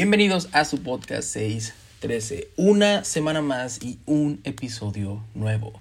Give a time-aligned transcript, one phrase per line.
[0.00, 2.50] Bienvenidos a su podcast 613.
[2.56, 5.72] Una semana más y un episodio nuevo.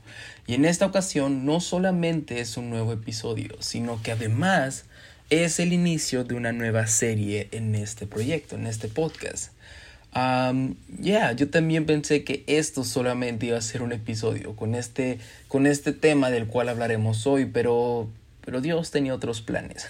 [0.48, 4.86] Y en esta ocasión no solamente es un nuevo episodio, sino que además
[5.30, 9.52] es el inicio de una nueva serie en este proyecto, en este podcast.
[11.00, 15.68] Yeah, yo también pensé que esto solamente iba a ser un episodio con este, con
[15.68, 18.10] este tema del cual hablaremos hoy, pero,
[18.44, 19.86] pero Dios tenía otros planes.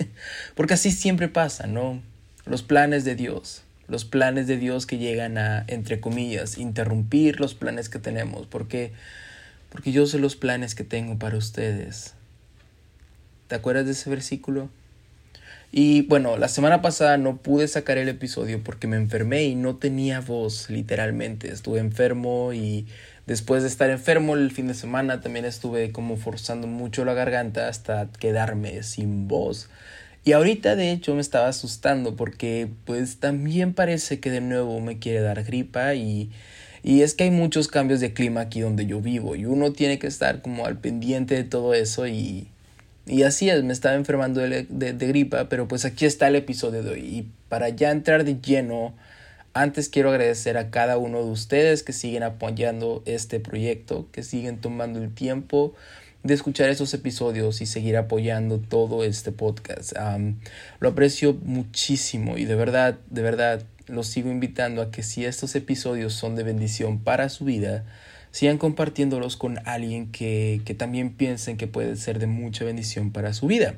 [0.56, 2.02] Porque así siempre pasa, ¿no?
[2.44, 7.54] Los planes de Dios, los planes de Dios que llegan a, entre comillas, interrumpir los
[7.54, 8.92] planes que tenemos, porque,
[9.70, 12.14] porque yo sé los planes que tengo para ustedes.
[13.48, 14.68] ¿Te acuerdas de ese versículo?
[15.70, 19.76] Y bueno, la semana pasada no pude sacar el episodio porque me enfermé y no
[19.76, 21.50] tenía voz, literalmente.
[21.50, 22.86] Estuve enfermo y
[23.26, 27.68] después de estar enfermo el fin de semana también estuve como forzando mucho la garganta
[27.68, 29.68] hasta quedarme sin voz.
[30.24, 34.98] Y ahorita de hecho me estaba asustando porque pues también parece que de nuevo me
[34.98, 36.30] quiere dar gripa y,
[36.82, 39.98] y es que hay muchos cambios de clima aquí donde yo vivo y uno tiene
[39.98, 42.48] que estar como al pendiente de todo eso y,
[43.08, 46.36] y así es, me estaba enfermando de, de, de, gripa, pero pues aquí está el
[46.36, 47.00] episodio de hoy.
[47.00, 48.94] Y para ya entrar de lleno,
[49.54, 54.60] antes quiero agradecer a cada uno de ustedes que siguen apoyando este proyecto, que siguen
[54.60, 55.74] tomando el tiempo
[56.22, 59.92] de escuchar esos episodios y seguir apoyando todo este podcast.
[59.98, 60.36] Um,
[60.80, 65.54] lo aprecio muchísimo y de verdad, de verdad, los sigo invitando a que si estos
[65.54, 67.84] episodios son de bendición para su vida,
[68.30, 73.32] sigan compartiéndolos con alguien que, que también piensen que puede ser de mucha bendición para
[73.32, 73.76] su vida.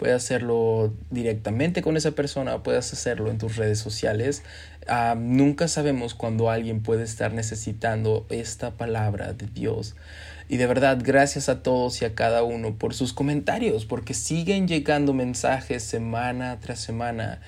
[0.00, 4.42] Puedes hacerlo directamente con esa persona puedes hacerlo en tus redes sociales.
[4.88, 9.96] Uh, nunca sabemos cuando alguien puede estar necesitando esta palabra de Dios.
[10.48, 14.66] Y de verdad, gracias a todos y a cada uno por sus comentarios, porque siguen
[14.66, 17.42] llegando mensajes semana tras semana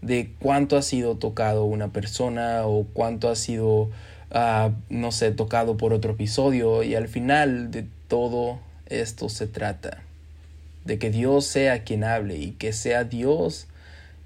[0.00, 3.90] de cuánto ha sido tocado una persona o cuánto ha sido
[4.30, 10.07] uh, no sé, tocado por otro episodio y al final de todo esto se trata
[10.84, 13.66] de que Dios sea quien hable y que sea Dios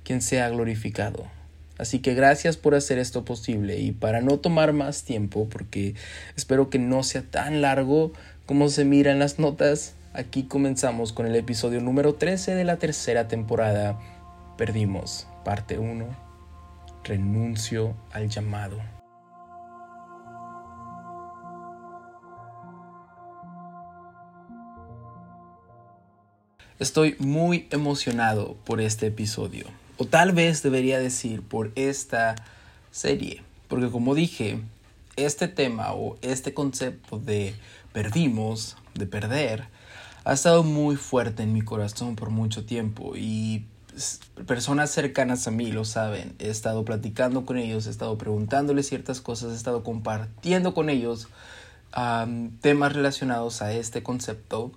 [0.04, 1.26] quien sea glorificado.
[1.78, 5.94] Así que gracias por hacer esto posible y para no tomar más tiempo, porque
[6.36, 8.12] espero que no sea tan largo
[8.46, 12.76] como se mira en las notas, aquí comenzamos con el episodio número 13 de la
[12.76, 13.98] tercera temporada.
[14.58, 16.06] Perdimos, parte 1.
[17.04, 18.91] Renuncio al llamado.
[26.82, 29.66] Estoy muy emocionado por este episodio,
[29.98, 32.34] o tal vez debería decir por esta
[32.90, 34.60] serie, porque como dije,
[35.14, 37.54] este tema o este concepto de
[37.92, 39.68] perdimos, de perder,
[40.24, 43.12] ha estado muy fuerte en mi corazón por mucho tiempo.
[43.14, 43.64] Y
[44.48, 46.34] personas cercanas a mí lo saben.
[46.40, 51.28] He estado platicando con ellos, he estado preguntándoles ciertas cosas, he estado compartiendo con ellos
[52.60, 54.72] temas relacionados a este concepto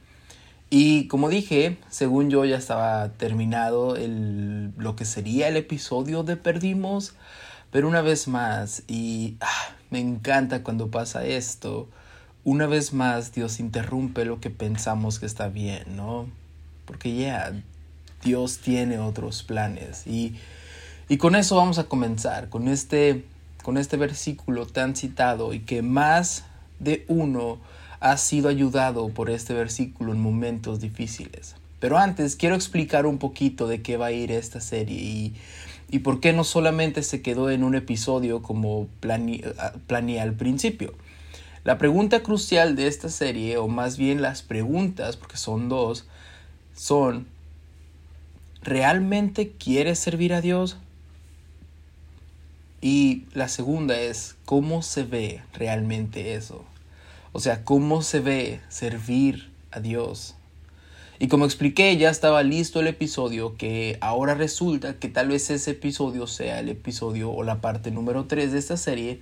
[0.78, 6.36] y como dije, según yo ya estaba terminado el, lo que sería el episodio de
[6.36, 7.14] Perdimos,
[7.72, 11.88] pero una vez más, y ah, me encanta cuando pasa esto,
[12.44, 16.28] una vez más Dios interrumpe lo que pensamos que está bien, ¿no?
[16.84, 17.54] Porque ya,
[18.22, 20.06] Dios tiene otros planes.
[20.06, 20.36] Y,
[21.08, 23.24] y con eso vamos a comenzar, con este,
[23.64, 26.44] con este versículo tan citado y que más
[26.80, 27.60] de uno
[28.06, 31.56] has sido ayudado por este versículo en momentos difíciles.
[31.80, 35.34] Pero antes quiero explicar un poquito de qué va a ir esta serie
[35.90, 40.94] y, por qué no solamente se quedó en un episodio como planeé al principio.
[41.64, 46.06] La pregunta crucial de esta serie, o más bien las preguntas, porque son dos,
[46.76, 47.26] son,
[48.62, 50.78] ¿realmente quieres servir a Dios?
[52.82, 56.66] Y la segunda es, ¿cómo se ve realmente eso?
[57.36, 60.36] O sea, cómo se ve servir a Dios.
[61.20, 65.72] Y como expliqué, ya estaba listo el episodio que ahora resulta que tal vez ese
[65.72, 69.20] episodio sea el episodio o la parte número 3 de esta serie,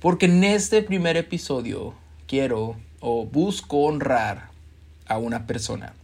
[0.00, 1.94] porque en este primer episodio
[2.26, 4.48] quiero o busco honrar
[5.06, 5.94] a una persona.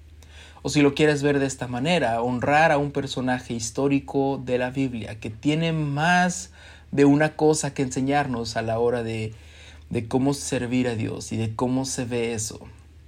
[0.62, 4.70] O si lo quieres ver de esta manera, honrar a un personaje histórico de la
[4.70, 6.52] Biblia que tiene más
[6.92, 9.34] de una cosa que enseñarnos a la hora de
[9.90, 12.60] de cómo servir a Dios y de cómo se ve eso.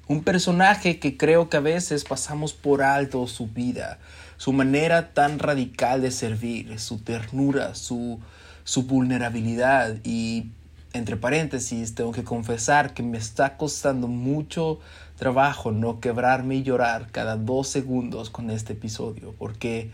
[0.09, 3.99] Un personaje que creo que a veces pasamos por alto su vida,
[4.39, 8.19] su manera tan radical de servir, su ternura, su,
[8.65, 10.51] su vulnerabilidad y
[10.93, 14.81] entre paréntesis tengo que confesar que me está costando mucho
[15.17, 19.91] trabajo no quebrarme y llorar cada dos segundos con este episodio porque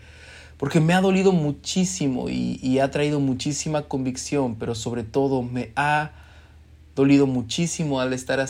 [0.56, 5.70] porque me ha dolido muchísimo y, y ha traído muchísima convicción, pero sobre todo me
[5.76, 6.12] ha
[6.96, 8.44] dolido muchísimo al estar,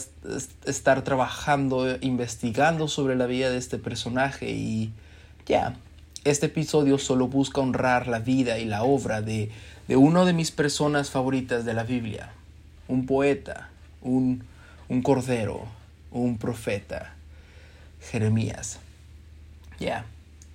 [0.65, 4.93] estar trabajando, investigando sobre la vida de este personaje y
[5.47, 5.75] ya,
[6.25, 9.51] este episodio solo busca honrar la vida y la obra de,
[9.89, 12.31] de uno de mis personas favoritas de la Biblia,
[12.87, 13.69] un poeta,
[14.01, 14.45] un,
[14.89, 15.65] un cordero,
[16.13, 17.15] un profeta,
[18.01, 18.79] Jeremías.
[19.81, 20.05] Ya.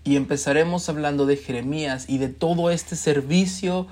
[0.06, 3.88] Y empezaremos hablando de Jeremías y de todo este servicio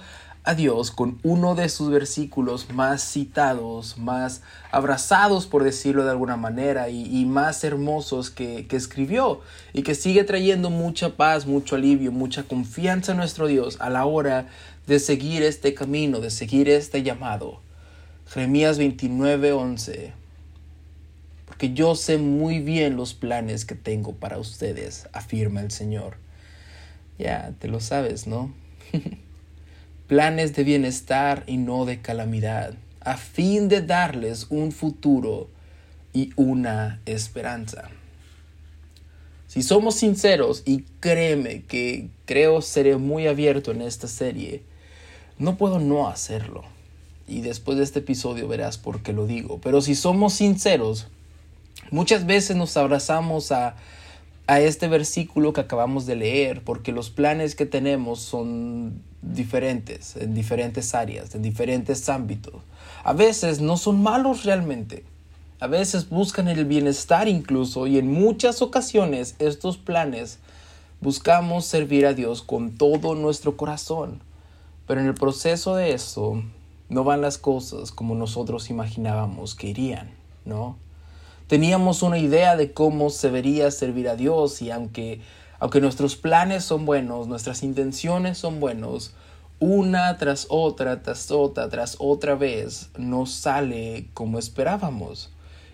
[0.49, 4.41] a Dios con uno de sus versículos más citados, más
[4.71, 9.41] abrazados, por decirlo de alguna manera, y, más hermosos que, que, escribió
[9.73, 14.05] y que sigue trayendo mucha paz, mucho alivio, mucha confianza en nuestro Dios a la
[14.05, 14.47] hora
[14.87, 17.61] de seguir este camino, de seguir este llamado.
[18.27, 20.13] Jeremías 29, 11.
[21.45, 26.17] Porque yo sé muy bien los planes que tengo para ustedes, afirma el Señor.
[27.19, 28.51] Ya, te lo sabes, ¿no?
[30.09, 35.49] planes de bienestar y no de calamidad, a fin de darles un futuro
[36.13, 37.89] y una esperanza.
[39.45, 44.63] Si somos sinceros, y créeme que creo seré muy abierto en esta serie,
[45.37, 46.63] no puedo no hacerlo.
[47.27, 49.59] Y después de este episodio verás por qué lo digo.
[49.61, 51.07] Pero si somos sinceros,
[51.91, 53.75] muchas veces nos abrazamos a
[54.49, 60.33] a este versículo que acabamos de leer, porque los planes que tenemos son diferentes, en
[60.33, 62.55] diferentes áreas, en diferentes ámbitos.
[63.03, 65.03] A veces no son malos realmente.
[65.59, 70.39] A veces buscan el bienestar incluso y en muchas ocasiones estos planes
[70.99, 74.19] buscamos servir a Dios con todo nuestro corazón.
[74.87, 76.41] Pero en el proceso de eso
[76.89, 80.09] no van las cosas como nosotros imaginábamos que irían,
[80.43, 80.75] ¿no?
[81.49, 85.19] Teníamos una idea de cómo se debería servir a Dios y aunque,
[85.57, 89.15] aunque nuestros planes son buenos, nuestras intenciones son buenos,
[89.59, 95.31] una tras otra, tras otra, tras otra vez no sale como esperábamos.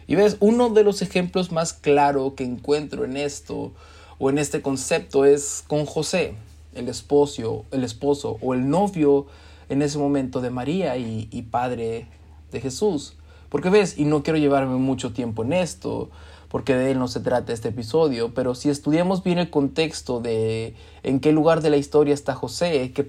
[0.07, 3.73] Y ves, uno de los ejemplos más claros que encuentro en esto
[4.17, 6.35] o en este concepto es con José,
[6.73, 9.25] el esposo, el esposo o el novio
[9.67, 12.07] en ese momento de María y padre
[12.53, 13.17] de Jesús.
[13.55, 16.09] Porque ves, y no quiero llevarme mucho tiempo en esto,
[16.49, 20.75] porque de él no se trata este episodio, pero si estudiamos bien el contexto de
[21.03, 23.05] en qué lugar de la historia está José, qué,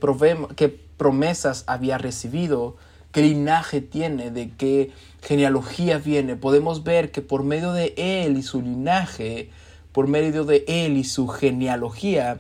[0.97, 2.77] promesas había recibido,
[3.11, 8.45] qué linaje tiene, de qué genealogía viene, podemos ver que por medio de él y
[8.45, 9.51] su linaje,
[9.91, 12.39] por medio de él y su genealogía,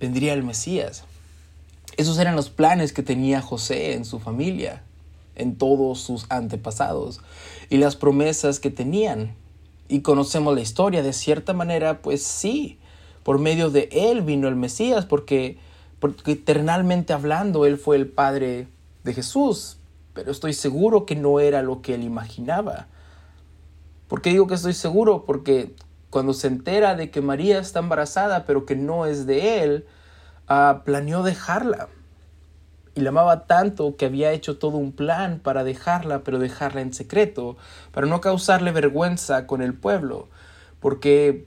[0.00, 1.04] vendría el Mesías.
[1.98, 4.82] Esos eran los planes que tenía José en su familia
[5.42, 7.20] en todos sus antepasados
[7.68, 9.34] y las promesas que tenían.
[9.88, 12.78] Y conocemos la historia, de cierta manera, pues sí,
[13.22, 15.58] por medio de él vino el Mesías, porque,
[16.00, 18.68] porque eternalmente hablando, él fue el Padre
[19.04, 19.78] de Jesús,
[20.14, 22.86] pero estoy seguro que no era lo que él imaginaba.
[24.08, 25.24] ¿Por qué digo que estoy seguro?
[25.24, 25.74] Porque
[26.10, 29.86] cuando se entera de que María está embarazada, pero que no es de él,
[30.48, 31.88] ah, planeó dejarla
[32.94, 36.92] y la amaba tanto que había hecho todo un plan para dejarla, pero dejarla en
[36.92, 37.56] secreto,
[37.92, 40.28] para no causarle vergüenza con el pueblo,
[40.80, 41.46] porque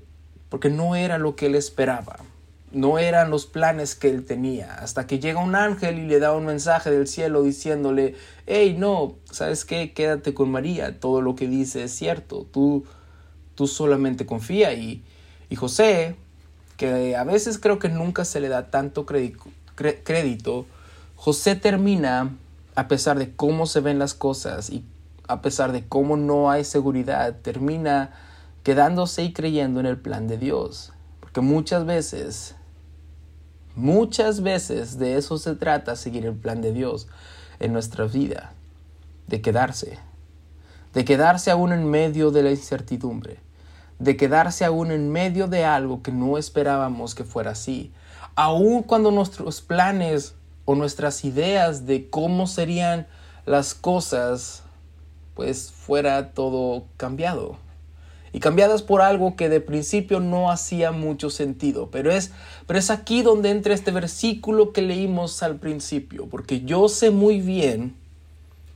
[0.50, 2.18] porque no era lo que él esperaba.
[2.72, 6.34] No eran los planes que él tenía, hasta que llega un ángel y le da
[6.34, 8.16] un mensaje del cielo diciéndole,
[8.48, 9.94] hey, no, ¿sabes qué?
[9.94, 12.86] Quédate con María, todo lo que dice es cierto, tú,
[13.56, 14.74] tú solamente confía.
[14.74, 15.04] Y,
[15.50, 16.16] y José,
[16.78, 20.66] que a veces creo que nunca se le da tanto crédito,
[21.16, 22.36] José termina,
[22.76, 24.86] a pesar de cómo se ven las cosas y
[25.28, 28.12] a pesar de cómo no hay seguridad, termina
[28.64, 30.92] quedándose y creyendo en el plan de Dios.
[31.20, 32.56] Porque muchas veces,
[33.76, 37.08] muchas veces de eso se trata, seguir el plan de Dios
[37.60, 38.54] en nuestra vida,
[39.28, 39.98] de quedarse,
[40.94, 43.40] de quedarse aún en medio de la incertidumbre,
[44.00, 47.92] de quedarse aún en medio de algo que no esperábamos que fuera así,
[48.36, 53.08] aun cuando nuestros planes o nuestras ideas de cómo serían
[53.46, 54.64] las cosas,
[55.36, 57.58] pues fuera todo cambiado.
[58.34, 61.90] Y cambiadas por algo que de principio no hacía mucho sentido.
[61.90, 62.32] Pero es,
[62.68, 66.28] pero es aquí donde entra este versículo que leímos al principio.
[66.28, 67.96] Porque yo sé muy bien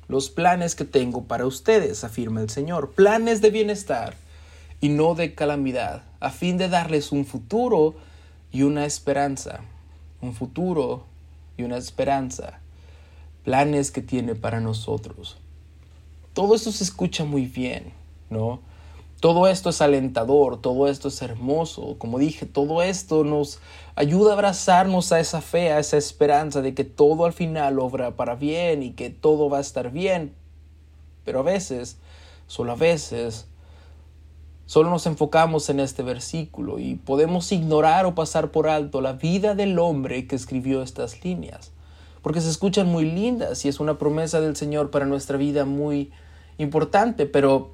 [0.08, 2.92] los planes que tengo para ustedes, afirma el Señor.
[2.92, 4.16] Planes de bienestar
[4.80, 7.96] y no de calamidad, a fin de darles un futuro
[8.52, 9.60] y una esperanza.
[10.22, 11.09] Un futuro
[11.60, 12.62] y una esperanza,
[13.44, 15.38] planes que tiene para nosotros.
[16.34, 17.92] Todo eso se escucha muy bien,
[18.30, 18.62] ¿no?
[19.20, 21.98] Todo esto es alentador, todo esto es hermoso.
[21.98, 23.60] Como dije, todo esto nos
[23.96, 28.16] ayuda a abrazarnos a esa fe, a esa esperanza de que todo al final obra
[28.16, 30.34] para bien y que todo va a estar bien.
[31.26, 31.98] Pero a veces,
[32.48, 33.49] solo a veces,
[34.70, 39.56] solo nos enfocamos en este versículo y podemos ignorar o pasar por alto la vida
[39.56, 41.72] del hombre que escribió estas líneas,
[42.22, 46.12] porque se escuchan muy lindas y es una promesa del Señor para nuestra vida muy
[46.60, 47.72] importante, pero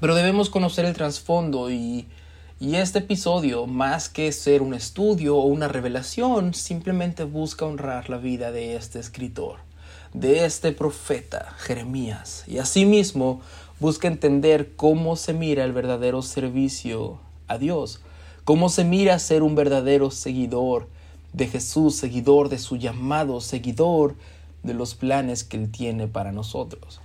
[0.00, 2.06] pero debemos conocer el trasfondo y,
[2.58, 8.16] y este episodio, más que ser un estudio o una revelación, simplemente busca honrar la
[8.16, 9.58] vida de este escritor,
[10.14, 13.42] de este profeta, Jeremías, y asimismo
[13.78, 17.18] busca entender cómo se mira el verdadero servicio
[17.48, 18.00] a Dios,
[18.44, 20.88] cómo se mira ser un verdadero seguidor
[21.32, 24.14] de Jesús, seguidor de su llamado, seguidor
[24.62, 27.00] de los planes que Él tiene para nosotros.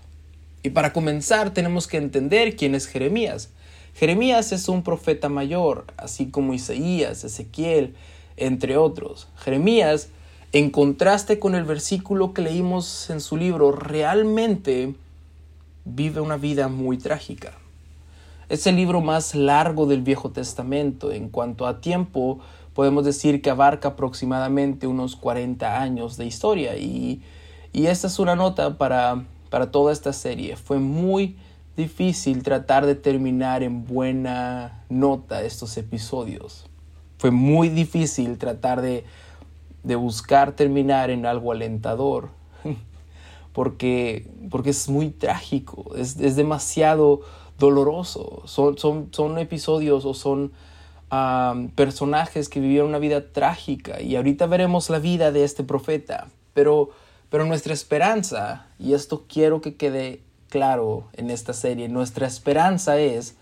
[0.63, 3.49] Y para comenzar tenemos que entender quién es Jeremías.
[3.95, 7.95] Jeremías es un profeta mayor, así como Isaías, Ezequiel,
[8.37, 9.27] entre otros.
[9.37, 10.09] Jeremías,
[10.53, 14.95] en contraste con el versículo que leímos en su libro, realmente
[15.85, 17.53] vive una vida muy trágica.
[18.49, 21.11] Es el libro más largo del Viejo Testamento.
[21.11, 22.39] En cuanto a tiempo,
[22.73, 26.77] podemos decir que abarca aproximadamente unos 40 años de historia.
[26.77, 27.21] Y,
[27.71, 30.55] y esta es una nota para para toda esta serie.
[30.55, 31.35] Fue muy
[31.75, 36.65] difícil tratar de terminar en buena nota estos episodios.
[37.19, 39.03] Fue muy difícil tratar de,
[39.83, 42.29] de buscar terminar en algo alentador.
[43.53, 47.21] Porque, porque es muy trágico, es, es demasiado
[47.59, 48.43] doloroso.
[48.45, 50.51] Son, son, son episodios o son
[51.75, 56.29] personajes que vivieron una vida trágica y ahorita veremos la vida de este profeta.
[56.53, 56.91] Pero
[57.31, 63.35] pero nuestra esperanza, y esto quiero que quede claro en esta serie, nuestra esperanza es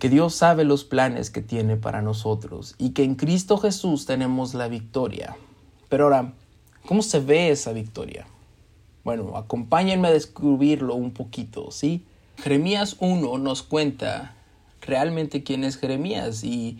[0.00, 4.54] que Dios sabe los planes que tiene para nosotros y que en Cristo Jesús tenemos
[4.54, 5.36] la victoria.
[5.90, 6.32] Pero ahora,
[6.86, 8.26] ¿cómo se ve esa victoria?
[9.04, 12.04] Bueno, acompáñenme a descubrirlo un poquito, ¿sí?
[12.36, 14.36] Jeremías 1 nos cuenta
[14.80, 16.78] realmente quién es Jeremías y,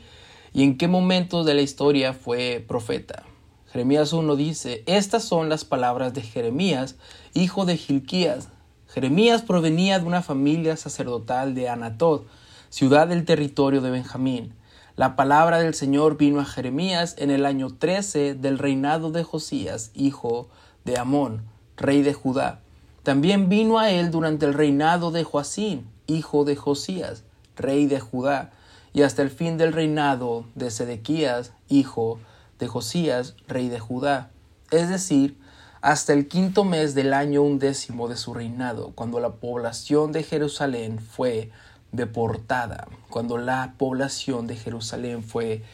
[0.52, 3.24] y en qué momento de la historia fue profeta.
[3.72, 6.96] Jeremías 1 dice, estas son las palabras de Jeremías,
[7.34, 8.50] hijo de Gilquías.
[8.88, 12.26] Jeremías provenía de una familia sacerdotal de Anatot,
[12.68, 14.52] ciudad del territorio de Benjamín.
[14.94, 19.90] La palabra del Señor vino a Jeremías en el año 13 del reinado de Josías,
[19.94, 20.48] hijo
[20.84, 21.51] de Amón,
[21.82, 22.60] rey de Judá.
[23.02, 27.24] También vino a él durante el reinado de Joacín, hijo de Josías,
[27.56, 28.52] rey de Judá,
[28.92, 32.20] y hasta el fin del reinado de Sedequías, hijo
[32.58, 34.30] de Josías, rey de Judá,
[34.70, 35.36] es decir,
[35.80, 41.00] hasta el quinto mes del año undécimo de su reinado, cuando la población de Jerusalén
[41.00, 41.50] fue
[41.90, 45.64] deportada, cuando la población de Jerusalén fue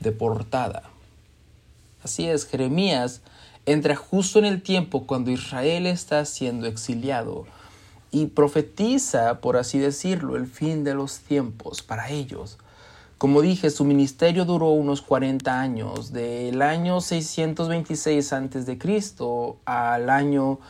[0.00, 0.84] deportada.
[2.02, 3.20] Así es, Jeremías
[3.72, 7.44] entra justo en el tiempo cuando Israel está siendo exiliado
[8.10, 12.56] y profetiza, por así decirlo, el fin de los tiempos para ellos.
[13.18, 18.78] Como dije, su ministerio duró unos 40 años, del año 626 a.C.
[19.66, 20.60] al año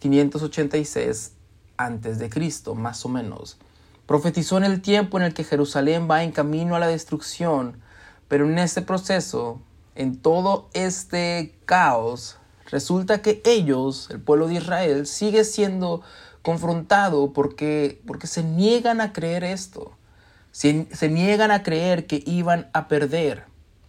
[0.00, 1.32] 586
[1.78, 3.56] a.C., más o menos.
[4.04, 7.80] Profetizó en el tiempo en el que Jerusalén va en camino a la destrucción,
[8.28, 9.60] pero en este proceso,
[9.94, 12.36] en todo este caos,
[12.72, 16.02] resulta que ellos, el pueblo de Israel, sigue siendo
[16.42, 19.92] confrontado porque, porque se niegan a creer esto.
[20.50, 23.44] Se, niegan a creer que iban a perder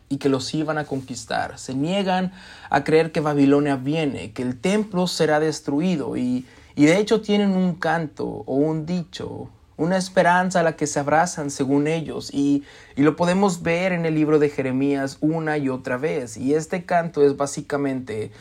[0.07, 1.57] y que los iban a conquistar.
[1.59, 2.31] Se niegan
[2.69, 7.51] a creer que Babilonia viene, que el templo será destruido y, y de hecho tienen
[7.51, 12.63] un canto o un dicho, una esperanza a la que se abrazan según ellos y,
[12.95, 16.37] y, lo podemos ver en el libro de Jeremías una y otra vez.
[16.37, 18.31] Y este canto es básicamente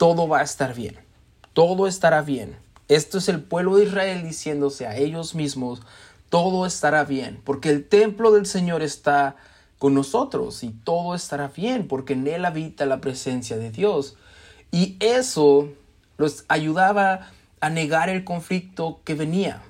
[0.00, 0.96] todo va a estar bien,
[1.52, 2.56] todo estará bien.
[2.88, 5.82] Esto es el pueblo de Israel diciéndose a ellos mismos,
[6.30, 9.36] todo estará bien, porque el templo del Señor está
[9.78, 14.16] con nosotros y todo estará bien, porque en él habita la presencia de Dios.
[14.70, 15.68] Y eso
[16.16, 17.28] los ayudaba
[17.60, 19.60] a negar el conflicto que venía,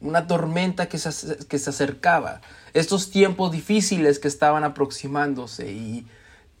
[0.00, 2.42] una tormenta que se, que se acercaba,
[2.74, 6.06] estos tiempos difíciles que estaban aproximándose y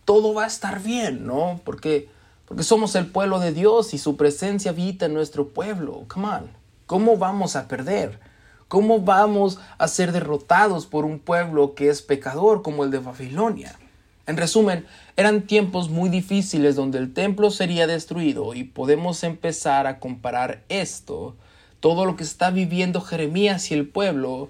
[0.04, 1.60] todo va a estar bien, ¿no?
[1.64, 2.08] Porque,
[2.50, 6.04] porque somos el pueblo de Dios y su presencia habita en nuestro pueblo.
[6.08, 6.50] Come on,
[6.86, 8.18] ¿cómo vamos a perder?
[8.66, 13.78] ¿Cómo vamos a ser derrotados por un pueblo que es pecador como el de Babilonia?
[14.26, 14.84] En resumen,
[15.16, 21.36] eran tiempos muy difíciles donde el templo sería destruido y podemos empezar a comparar esto,
[21.78, 24.48] todo lo que está viviendo Jeremías y el pueblo,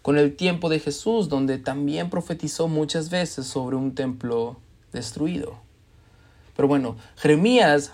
[0.00, 4.56] con el tiempo de Jesús, donde también profetizó muchas veces sobre un templo
[4.90, 5.61] destruido.
[6.56, 7.92] Pero bueno, Jeremías,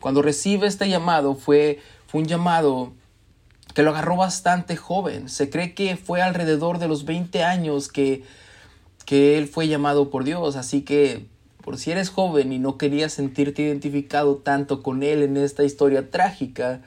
[0.00, 2.92] cuando recibe este llamado, fue, fue un llamado
[3.74, 5.28] que lo agarró bastante joven.
[5.28, 8.24] Se cree que fue alrededor de los 20 años que,
[9.04, 10.56] que él fue llamado por Dios.
[10.56, 11.26] Así que,
[11.62, 16.10] por si eres joven y no querías sentirte identificado tanto con él en esta historia
[16.10, 16.82] trágica,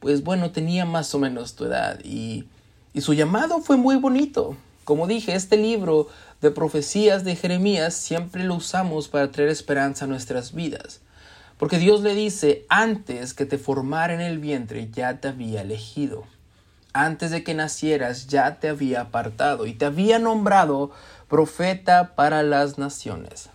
[0.00, 2.44] pues bueno, tenía más o menos tu edad y,
[2.92, 4.56] y su llamado fue muy bonito.
[4.84, 6.08] Como dije, este libro
[6.40, 11.00] de profecías de Jeremías siempre lo usamos para traer esperanza a nuestras vidas.
[11.58, 16.24] Porque Dios le dice, antes que te formara en el vientre ya te había elegido.
[16.92, 20.92] Antes de que nacieras ya te había apartado y te había nombrado
[21.28, 23.50] profeta para las naciones.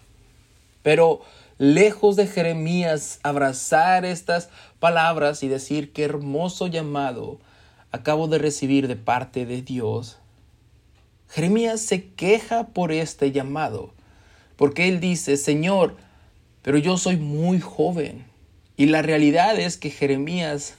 [0.84, 1.22] Pero
[1.58, 4.50] lejos de Jeremías abrazar estas
[4.80, 7.40] palabras y decir qué hermoso llamado
[7.92, 10.18] acabo de recibir de parte de Dios,
[11.34, 13.92] Jeremías se queja por este llamado,
[14.56, 15.96] porque él dice, Señor,
[16.62, 18.24] pero yo soy muy joven.
[18.78, 20.75] Y la realidad es que Jeremías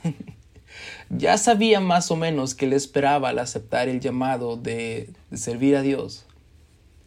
[1.11, 5.75] ya sabía más o menos que le esperaba al aceptar el llamado de, de servir
[5.75, 6.25] a Dios.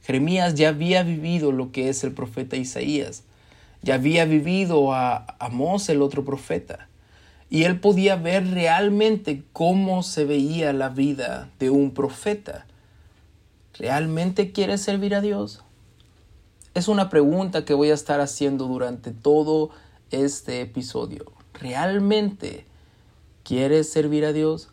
[0.04, 3.24] Jeremías ya había vivido lo que es el profeta Isaías,
[3.82, 6.90] ya había vivido a Amós el otro profeta,
[7.50, 12.66] y él podía ver realmente cómo se veía la vida de un profeta.
[13.80, 15.64] ¿Realmente quieres servir a Dios?
[16.74, 19.70] Es una pregunta que voy a estar haciendo durante todo
[20.10, 21.32] este episodio.
[21.54, 22.66] ¿Realmente
[23.44, 24.70] quieres servir a Dios?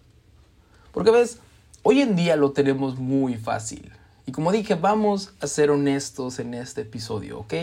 [0.92, 1.38] Porque ves,
[1.82, 3.92] hoy en día lo tenemos muy fácil.
[4.26, 7.54] Y como dije, vamos a ser honestos en este episodio, ¿ok?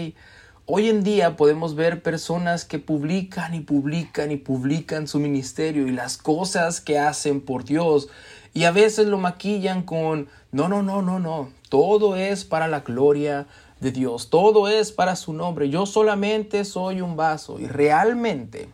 [0.67, 5.91] Hoy en día podemos ver personas que publican y publican y publican su ministerio y
[5.91, 8.09] las cosas que hacen por Dios
[8.53, 12.81] y a veces lo maquillan con, no, no, no, no, no, todo es para la
[12.81, 13.47] gloria
[13.79, 18.69] de Dios, todo es para su nombre, yo solamente soy un vaso y realmente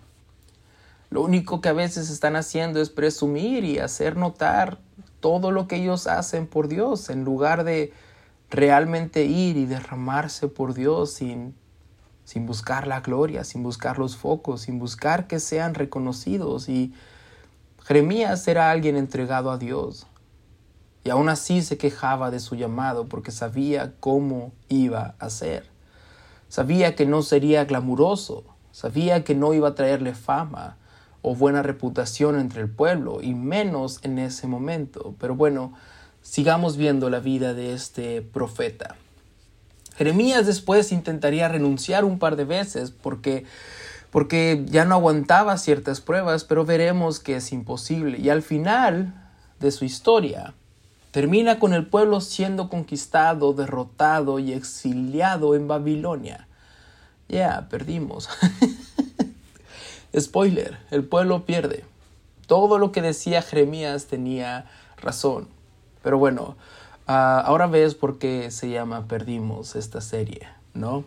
[1.10, 4.80] lo único que a veces están haciendo es presumir y hacer notar
[5.20, 7.94] todo lo que ellos hacen por Dios en lugar de
[8.50, 11.56] realmente ir y derramarse por Dios sin,
[12.24, 16.70] sin buscar la gloria, sin buscar los focos, sin buscar que sean reconocidos.
[16.70, 16.94] Y
[17.88, 20.08] Jeremías era alguien entregado a Dios
[21.06, 25.64] y aún así se quejaba de su llamado porque sabía cómo iba a ser.
[26.50, 30.76] Sabía que no sería glamuroso, sabía que no iba a traerle fama
[31.22, 35.16] o buena reputación entre el pueblo, y menos en ese momento.
[35.18, 35.72] Pero bueno,
[36.22, 38.98] sigamos viendo la vida de este profeta.
[39.96, 43.46] Jeremías después intentaría renunciar un par de veces porque
[44.12, 48.18] porque ya no aguantaba ciertas pruebas, pero veremos que es imposible.
[48.20, 49.14] Y al final
[49.60, 50.54] de su historia,
[51.12, 56.48] termina con el pueblo siendo conquistado, derrotado y exiliado en Babilonia.
[57.28, 58.30] Ya, perdimos.
[60.18, 61.84] Spoiler, el pueblo pierde.
[62.48, 64.66] Todo lo que decía Jeremías tenía
[65.02, 65.50] razón.
[66.02, 66.56] Pero bueno,
[67.08, 71.04] ah, ahora ves por qué se llama Perdimos esta serie, ¿no?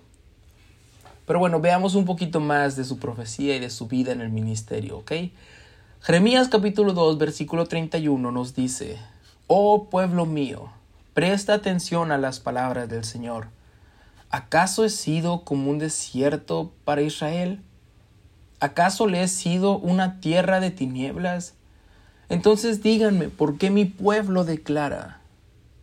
[1.31, 4.31] Pero bueno, veamos un poquito más de su profecía y de su vida en el
[4.31, 5.13] ministerio, ¿ok?
[6.01, 8.99] Jeremías capítulo 2, versículo 31 nos dice,
[9.47, 10.73] Oh pueblo mío,
[11.15, 13.47] presta atención a las palabras del Señor.
[14.29, 17.63] ¿Acaso he sido como un desierto para Israel?
[18.59, 21.55] ¿Acaso le he sido una tierra de tinieblas?
[22.29, 25.21] Entonces díganme, ¿por qué mi pueblo declara?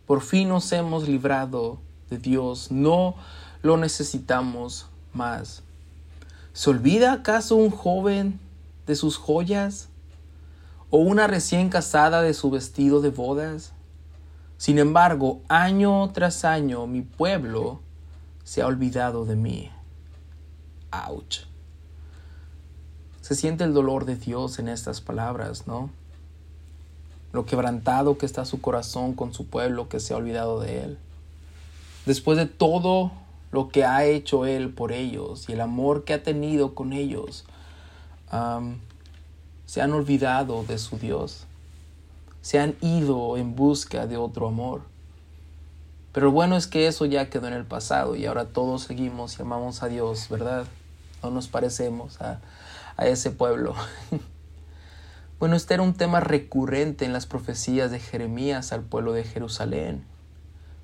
[0.06, 1.80] Por fin nos hemos librado
[2.10, 3.14] de Dios, no
[3.62, 5.62] lo necesitamos más.
[6.52, 8.40] ¿Se olvida acaso un joven
[8.86, 9.88] de sus joyas?
[10.90, 13.72] ¿O una recién casada de su vestido de bodas?
[14.56, 17.80] Sin embargo, año tras año mi pueblo
[18.42, 19.70] se ha olvidado de mí.
[20.90, 21.40] Ouch.
[23.20, 25.90] Se siente el dolor de Dios en estas palabras, ¿no?
[27.32, 30.98] Lo quebrantado que está su corazón con su pueblo que se ha olvidado de él.
[32.06, 33.12] Después de todo
[33.50, 37.44] lo que ha hecho Él por ellos y el amor que ha tenido con ellos,
[39.66, 41.46] se han olvidado de su Dios,
[42.42, 44.82] se han ido en busca de otro amor.
[46.12, 49.42] Pero bueno es que eso ya quedó en el pasado y ahora todos seguimos y
[49.42, 50.66] amamos a Dios, ¿verdad?
[51.22, 52.40] No nos parecemos a,
[52.96, 53.74] a ese pueblo.
[55.38, 60.04] bueno, este era un tema recurrente en las profecías de Jeremías al pueblo de Jerusalén.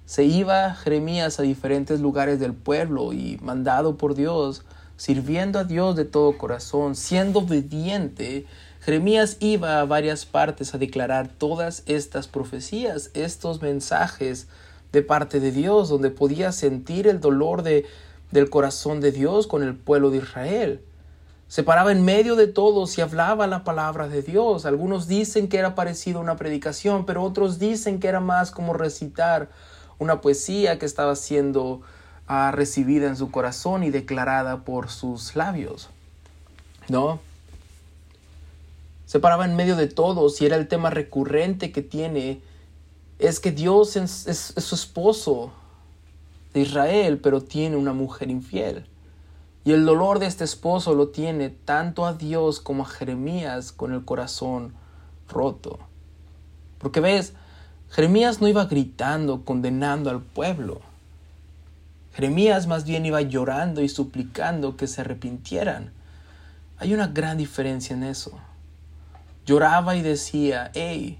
[0.07, 4.62] Se iba Jeremías a diferentes lugares del pueblo y, mandado por Dios,
[4.97, 8.47] sirviendo a Dios de todo corazón, siendo obediente,
[8.83, 14.47] Jeremías iba a varias partes a declarar todas estas profecías, estos mensajes
[14.93, 17.87] de parte de Dios, donde podía sentir el dolor de,
[18.31, 20.83] del corazón de Dios con el pueblo de Israel.
[21.49, 24.67] Se paraba en medio de todos y hablaba la palabra de Dios.
[24.67, 28.75] Algunos dicen que era parecido a una predicación, pero otros dicen que era más como
[28.75, 29.49] recitar
[29.99, 31.83] una poesía que estaba siendo
[32.27, 35.89] ah, recibida en su corazón y declarada por sus labios.
[36.89, 37.21] ¿No?
[39.07, 42.41] Se paraba en medio de todos y era el tema recurrente que tiene,
[43.19, 45.53] es que Dios es, es su esposo
[46.53, 48.87] de Israel, pero tiene una mujer infiel.
[49.65, 53.95] Y el dolor de este esposo lo tiene tanto a Dios como a Jeremías con
[53.95, 54.75] el corazón
[55.29, 55.79] roto.
[56.79, 57.33] Porque ves,
[57.90, 60.81] Jeremías no iba gritando, condenando al pueblo.
[62.14, 65.92] Jeremías más bien iba llorando y suplicando que se arrepintieran.
[66.79, 68.38] Hay una gran diferencia en eso.
[69.47, 71.18] Lloraba y decía, hey,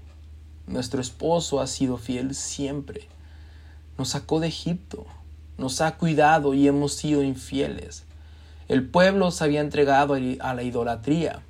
[0.67, 3.07] nuestro esposo ha sido fiel siempre.
[3.97, 5.05] Nos sacó de Egipto,
[5.57, 8.03] nos ha cuidado y hemos sido infieles.
[8.67, 11.41] El pueblo se había entregado a la idolatría.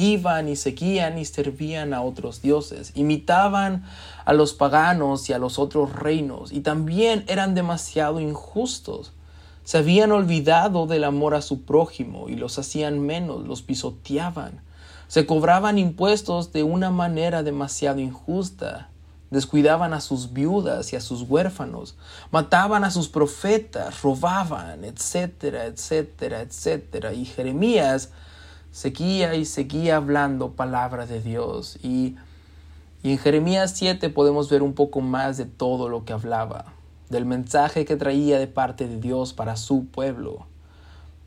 [0.00, 3.84] Iban y seguían y servían a otros dioses, imitaban
[4.24, 9.12] a los paganos y a los otros reinos, y también eran demasiado injustos.
[9.64, 14.62] Se habían olvidado del amor a su prójimo y los hacían menos, los pisoteaban.
[15.06, 18.90] Se cobraban impuestos de una manera demasiado injusta
[19.30, 21.96] descuidaban a sus viudas y a sus huérfanos,
[22.30, 27.12] mataban a sus profetas, robaban, etcétera, etcétera, etcétera.
[27.12, 28.10] Y Jeremías
[28.72, 31.78] seguía y seguía hablando palabra de Dios.
[31.82, 32.16] Y,
[33.02, 36.72] y en Jeremías 7 podemos ver un poco más de todo lo que hablaba,
[37.08, 40.46] del mensaje que traía de parte de Dios para su pueblo.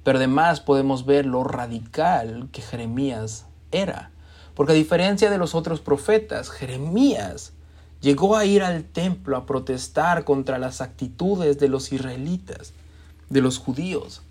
[0.04, 4.12] Pero además podemos ver lo radical que Jeremías era.
[4.54, 7.54] Porque a diferencia de los otros profetas, Jeremías
[8.02, 12.74] llegó a ir al templo a protestar contra las actitudes de los israelitas,
[13.30, 14.23] de los judíos.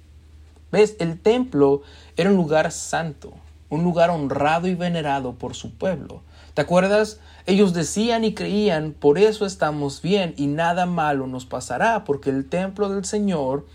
[0.73, 0.97] ¿Ves?
[0.99, 1.83] El templo
[2.17, 3.35] era un lugar santo,
[3.69, 6.23] un lugar honrado y venerado por su pueblo.
[6.55, 7.21] ¿Te acuerdas?
[7.47, 12.49] Ellos decían y creían, por eso estamos bien y nada malo nos pasará, porque el
[12.49, 13.67] templo del Señor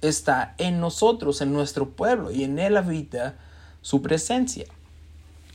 [0.00, 3.36] está en nosotros, en nuestro pueblo, y en él habita
[3.82, 4.66] su presencia.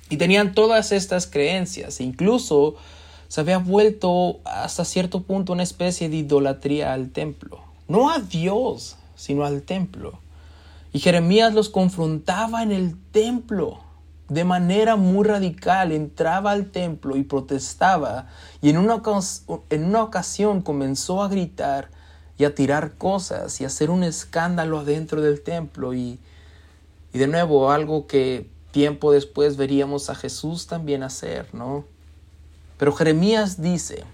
[0.10, 2.76] Y tenían todas estas creencias, e incluso
[3.28, 7.60] se había vuelto hasta cierto punto una especie de idolatría al templo.
[7.88, 10.20] No a Dios, sino al templo.
[10.96, 13.82] Y Jeremías los confrontaba en el templo
[14.30, 15.92] de manera muy radical.
[15.92, 18.30] Entraba al templo y protestaba.
[18.62, 18.96] Y en una,
[20.04, 21.90] ocasión comenzó a gritar
[22.38, 25.94] y a tirar cosas y a hacer un escándalo adentro del templo.
[25.94, 26.18] Y
[27.12, 31.84] de nuevo, algo que tiempo después veríamos a Jesús también hacer, ¿no?
[32.78, 34.06] Pero Jeremías dice,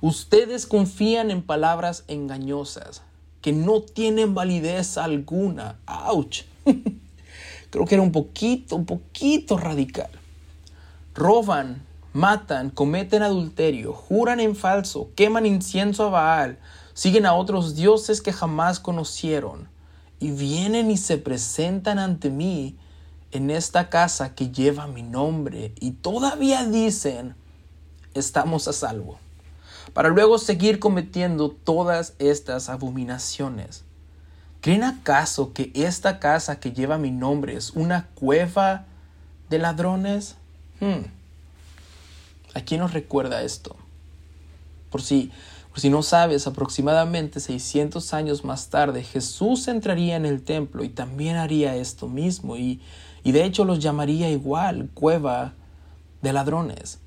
[0.00, 3.02] ustedes confían en palabras engañosas
[3.44, 5.76] que no tienen validez alguna.
[5.84, 6.46] ¡Auch!
[7.70, 10.08] Creo que era un poquito, un poquito radical.
[11.14, 11.82] Roban,
[12.14, 16.58] matan, cometen adulterio, juran en falso, queman incienso a Baal,
[16.94, 19.68] siguen a otros dioses que jamás conocieron,
[20.20, 22.78] y vienen y se presentan ante mí
[23.30, 27.34] en esta casa que lleva mi nombre, y todavía dicen,
[28.14, 29.18] estamos a salvo,
[29.94, 33.84] para luego seguir cometiendo todas estas abominaciones.
[34.60, 38.86] ¿Creen acaso que esta casa que lleva mi nombre es una cueva
[39.48, 40.36] de ladrones?
[40.80, 41.06] Hmm.
[42.54, 43.76] ¿A quién nos recuerda esto?
[44.90, 45.30] Por si,
[45.70, 50.88] por si no sabes, aproximadamente 600 años más tarde Jesús entraría en el templo y
[50.88, 52.80] también haría esto mismo y,
[53.22, 55.52] y de hecho los llamaría igual cueva
[56.22, 56.98] de ladrones.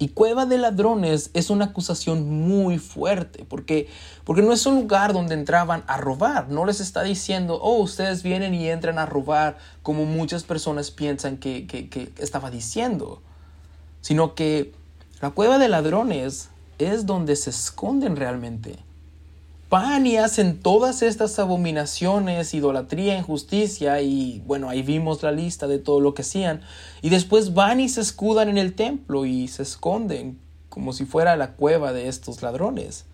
[0.00, 3.88] Y cueva de ladrones es una acusación muy fuerte, porque,
[4.24, 6.48] porque no es un lugar donde entraban a robar.
[6.48, 11.38] No les está diciendo, oh, ustedes vienen y entran a robar, como muchas personas piensan
[11.38, 13.22] que, que, que estaba diciendo.
[14.00, 14.72] Sino que
[15.20, 18.78] la cueva de ladrones es donde se esconden realmente
[19.70, 25.78] van y hacen todas estas abominaciones, idolatría, injusticia, y bueno, ahí vimos la lista de
[25.78, 26.62] todo lo que hacían,
[27.02, 31.36] y después van y se escudan en el templo y se esconden como si fuera
[31.36, 33.04] la cueva de estos ladrones.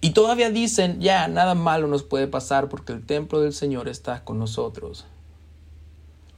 [0.00, 4.24] Y todavía dicen, ya, nada malo nos puede pasar porque el templo del Señor está
[4.24, 5.04] con nosotros.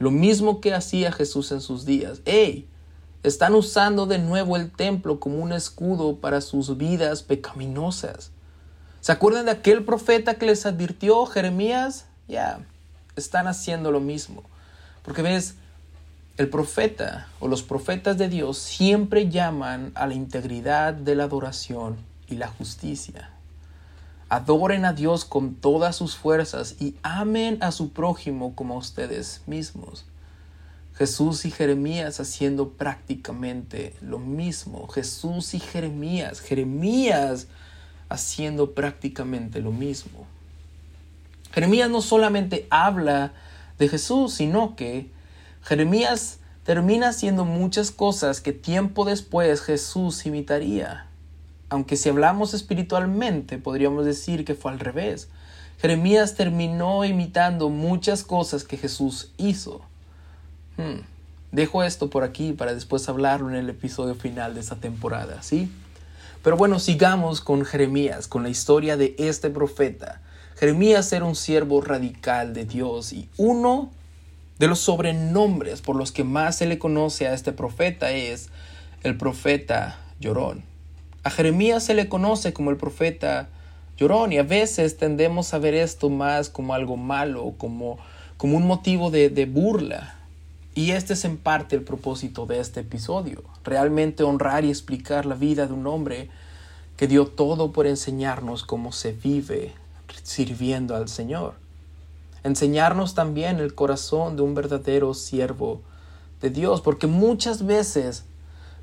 [0.00, 2.22] Lo mismo que hacía Jesús en sus días.
[2.24, 2.66] ¡Ey!
[3.22, 8.33] Están usando de nuevo el templo como un escudo para sus vidas pecaminosas.
[9.02, 12.06] ¿Se acuerdan de aquel profeta que les advirtió, Jeremías?
[12.28, 12.60] ya,
[13.16, 14.44] están haciendo lo mismo.
[15.02, 15.56] Porque ves,
[16.36, 21.96] el profeta o los profetas de Dios siempre llaman a la integridad de la adoración
[22.28, 23.30] y la justicia.
[24.28, 29.42] Adoren a Dios con todas sus fuerzas y amen a su prójimo como a ustedes
[29.46, 30.06] mismos.
[30.94, 34.86] Jesús y Jeremías haciendo prácticamente lo mismo.
[34.86, 36.40] Jesús y Jeremías.
[36.40, 37.48] Jeremías
[38.12, 40.27] haciendo prácticamente lo mismo.
[41.53, 43.33] Jeremías no solamente habla
[43.79, 45.11] de Jesús, sino que
[45.62, 51.07] Jeremías termina haciendo muchas cosas que tiempo después Jesús imitaría.
[51.68, 55.29] Aunque si hablamos espiritualmente, podríamos decir que fue al revés.
[55.81, 59.81] Jeremías terminó imitando muchas cosas que Jesús hizo.
[60.77, 61.01] Hmm.
[61.51, 65.70] Dejo esto por aquí para después hablarlo en el episodio final de esta temporada, ¿sí?
[66.42, 70.20] Pero bueno, sigamos con Jeremías, con la historia de este profeta.
[70.57, 73.90] Jeremías era un siervo radical de Dios y uno
[74.59, 78.50] de los sobrenombres por los que más se le conoce a este profeta es
[79.02, 80.64] el profeta llorón.
[81.22, 83.48] A Jeremías se le conoce como el profeta
[83.96, 87.98] llorón y a veces tendemos a ver esto más como algo malo, como,
[88.37, 90.16] como un motivo de, de burla.
[90.74, 95.35] Y este es en parte el propósito de este episodio, realmente honrar y explicar la
[95.35, 96.30] vida de un hombre
[96.96, 99.74] que dio todo por enseñarnos cómo se vive
[100.22, 101.54] sirviendo al Señor.
[102.42, 105.82] Enseñarnos también el corazón de un verdadero siervo
[106.40, 108.24] de Dios, porque muchas veces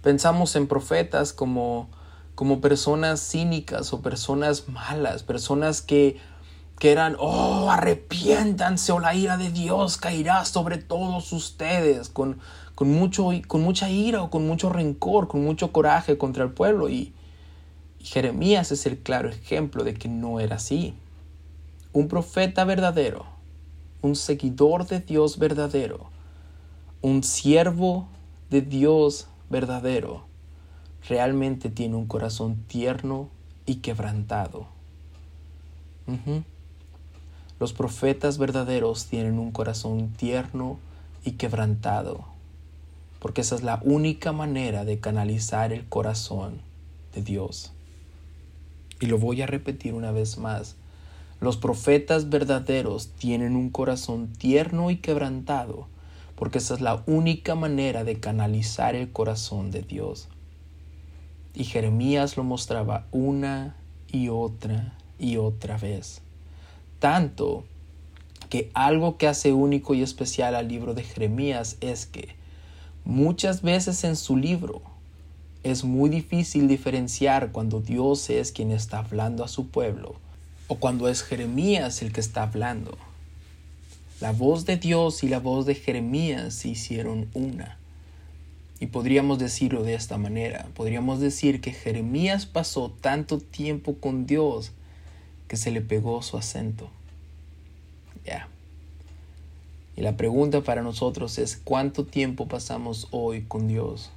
[0.03, 1.89] pensamos en profetas como,
[2.35, 6.19] como personas cínicas o personas malas, personas que,
[6.79, 12.39] que eran, oh, arrepiéntanse o la ira de Dios caerá sobre todos ustedes, con,
[12.73, 16.89] con, mucho, con mucha ira o con mucho rencor, con mucho coraje contra el pueblo.
[16.89, 17.13] Y,
[17.99, 20.93] y Jeremías es el claro ejemplo de que no era así.
[21.91, 23.25] Un profeta verdadero,
[24.01, 26.09] un seguidor de Dios verdadero,
[27.01, 28.07] un siervo
[28.49, 30.23] de Dios verdadero,
[31.09, 33.27] realmente tiene un corazón tierno
[33.65, 34.67] y quebrantado.
[37.59, 40.79] Los profetas verdaderos tienen un corazón tierno
[41.25, 42.23] y quebrantado,
[43.19, 46.61] porque esa es la única manera de canalizar el corazón
[47.13, 47.73] de Dios.
[49.01, 50.77] Y lo voy a repetir una vez más.
[51.41, 55.87] Los profetas verdaderos tienen un corazón tierno y quebrantado,
[56.37, 60.29] porque esa es la única manera de canalizar el corazón de Dios.
[61.53, 63.75] Y Jeremías lo mostraba una
[64.07, 66.21] y otra y otra vez.
[66.99, 67.63] Tanto
[68.49, 72.35] que algo que hace único y especial al libro de Jeremías es que
[73.05, 74.81] muchas veces en su libro
[75.63, 80.15] es muy difícil diferenciar cuando Dios es quien está hablando a su pueblo
[80.67, 82.97] o cuando es Jeremías el que está hablando.
[84.19, 87.77] La voz de Dios y la voz de Jeremías se hicieron una.
[88.81, 90.67] Y podríamos decirlo de esta manera.
[90.73, 94.71] Podríamos decir que Jeremías pasó tanto tiempo con Dios
[95.49, 96.89] que se le pegó su acento.
[98.25, 98.47] Ya.
[99.97, 104.11] Y la pregunta para nosotros es, ¿cuánto tiempo pasamos hoy con Dios?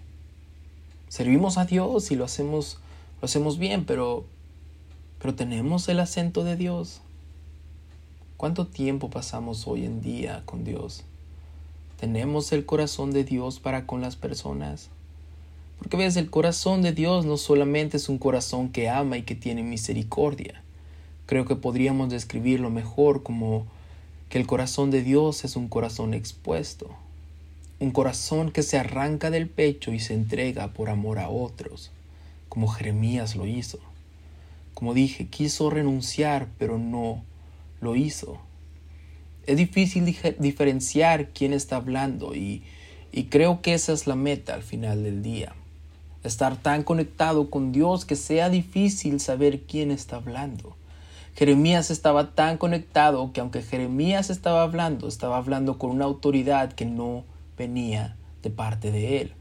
[1.09, 2.79] Servimos a Dios y lo hacemos,
[3.21, 4.25] lo hacemos bien, pero
[5.23, 7.01] pero tenemos el acento de Dios.
[8.37, 11.05] ¿Cuánto tiempo pasamos hoy en día con Dios?
[12.01, 14.89] ¿Tenemos el corazón de Dios para con las personas?
[15.79, 19.37] Porque ves, el corazón de Dios no solamente es un corazón que ama y que
[19.37, 20.62] tiene misericordia.
[21.33, 23.65] Creo que podríamos describirlo mejor como
[24.29, 26.91] que el corazón de Dios es un corazón expuesto,
[27.81, 31.91] un corazón que se arranca del pecho y se entrega por amor a otros,
[32.51, 33.79] como Jeremías lo hizo.
[34.75, 37.23] Como dije, quiso renunciar, pero no
[37.81, 38.39] lo hizo.
[39.47, 40.05] Es difícil
[40.39, 42.63] diferenciar quién está hablando y,
[43.11, 45.55] y creo que esa es la meta al final del día.
[46.25, 50.77] Estar tan conectado con Dios que sea difícil saber quién está hablando.
[51.35, 56.85] Jeremías estaba tan conectado que aunque Jeremías estaba hablando, estaba hablando con una autoridad que
[56.85, 57.25] no
[57.57, 59.33] venía de parte de él.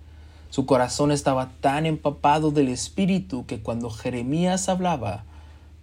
[0.49, 5.25] Su corazón estaba tan empapado del Espíritu que cuando Jeremías hablaba,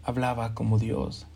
[0.02, 1.26] hablaba como Dios.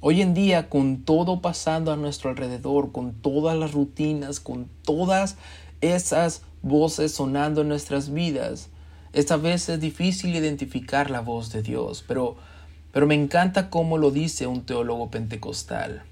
[0.00, 5.36] Hoy en día, con todo pasando a nuestro alrededor, con todas las rutinas, con todas
[5.80, 8.68] esas voces sonando en nuestras vidas,
[9.12, 12.36] esta vez es difícil identificar la voz de Dios, pero,
[12.98, 16.02] pero me encanta cómo lo dice un teólogo pentecostal,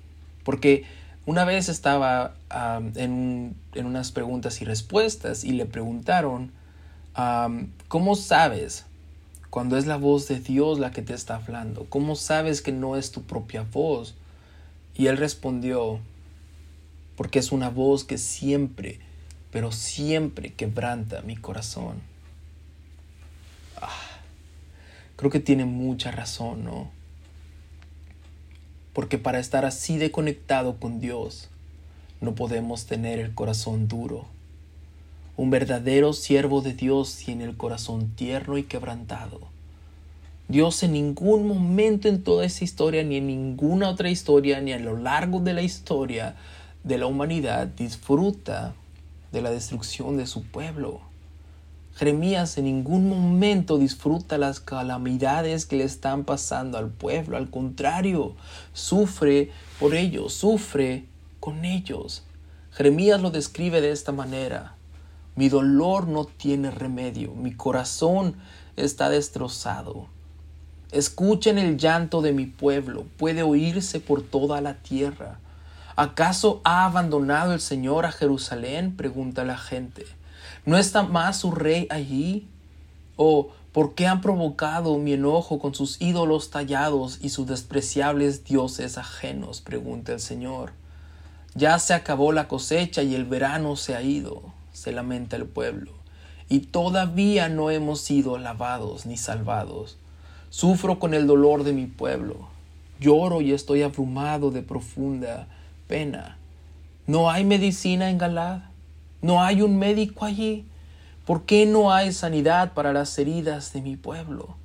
[0.44, 0.85] porque
[1.25, 2.37] una vez estaba
[2.94, 6.53] en, unas preguntas y respuestas y le preguntaron,
[7.88, 8.87] ¿cómo sabes
[9.51, 11.87] cuando es la voz de Dios la que te está hablando?
[11.88, 14.14] ¿Cómo sabes que no es tu propia voz?
[14.94, 15.99] Y él respondió,
[17.16, 19.01] porque es una voz que siempre,
[19.51, 21.96] pero siempre quebranta mi corazón.
[23.83, 23.90] Ah,
[25.16, 26.90] creo que tiene mucha razón, ¿no?
[28.92, 31.50] Porque para estar así de conectado con Dios,
[32.20, 34.26] no podemos tener el corazón duro.
[35.37, 39.40] Un verdadero siervo de Dios tiene el corazón tierno y quebrantado.
[40.48, 44.79] Dios en ningún momento en toda esa historia, ni en ninguna otra historia, ni a
[44.79, 46.37] lo largo de la historia
[46.85, 48.74] de la humanidad, disfruta
[49.33, 51.00] de la destrucción de su pueblo.
[51.97, 58.35] Jeremías en ningún momento disfruta las calamidades que le están pasando al pueblo, al contrario,
[58.75, 61.07] sufre por ellos, sufre
[61.41, 62.23] con ellos.
[62.71, 64.75] Jeremías lo describe de esta manera.
[65.37, 68.37] Mi dolor no tiene remedio, mi corazón
[68.77, 70.07] está destrozado.
[70.93, 75.39] Escuchen el llanto de mi pueblo, puede oírse por toda la tierra.
[75.97, 78.95] ¿Acaso ha abandonado el Señor a Jerusalén?
[78.97, 80.05] pregunta la gente.
[80.66, 82.48] ¿No está más su rey allí?
[83.14, 88.98] ¿O por qué han provocado mi enojo con sus ídolos tallados y sus despreciables dioses
[88.98, 89.61] ajenos?
[89.61, 90.72] pregunta el Señor.
[91.55, 95.92] Ya se acabó la cosecha y el verano se ha ido, se lamenta el pueblo,
[96.48, 99.98] y todavía no hemos sido lavados ni salvados.
[100.50, 102.48] Sufro con el dolor de mi pueblo,
[102.98, 105.46] lloro y estoy abrumado de profunda
[105.87, 106.38] pena.
[107.07, 108.62] No hay medicina en Galad,
[109.22, 110.64] no hay un médico allí.
[111.24, 114.57] ¿Por qué no hay sanidad para las heridas de mi pueblo?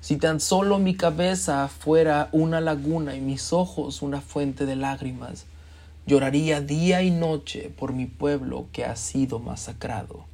[0.00, 5.46] Si tan solo mi cabeza fuera una laguna y mis ojos una fuente de lágrimas,
[6.04, 10.24] Lloraría día y noche por mi pueblo que ha sido masacrado.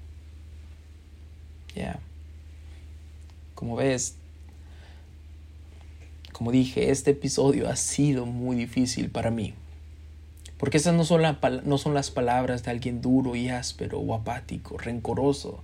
[1.74, 2.00] Ya.
[3.54, 4.14] Como ves,
[6.32, 9.54] como dije, este episodio ha sido muy difícil para mí.
[10.58, 11.22] Porque esas no son,
[11.64, 15.60] no son las palabras de alguien duro y áspero o apático, rencoroso.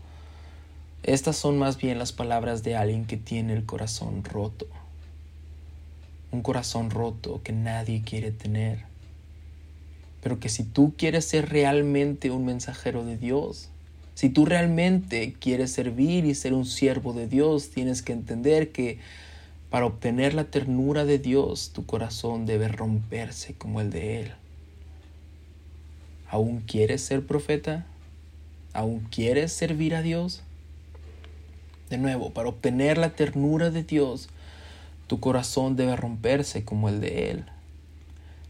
[1.03, 4.67] Estas son más bien las palabras de alguien que tiene el corazón roto.
[6.31, 8.95] Un corazón roto que nadie quiere tener
[10.25, 13.69] pero que si tú quieres ser realmente un mensajero de Dios,
[14.15, 18.99] si tú realmente quieres servir y ser un siervo de Dios, tienes que entender que
[19.69, 24.33] para obtener la ternura de Dios, tu corazón debe romperse como el de Él.
[26.29, 27.87] ¿Aún quieres ser profeta?
[28.73, 30.43] ¿Aún quieres servir a Dios?
[31.91, 34.29] De nuevo, para obtener la ternura de Dios,
[35.07, 37.45] tu corazón debe romperse como el de Él.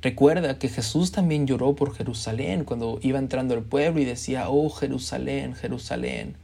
[0.03, 4.69] Recuerda que Jesús también lloró por Jerusalén cuando iba entrando al pueblo y decía, oh
[4.69, 6.37] Jerusalén, Jerusalén,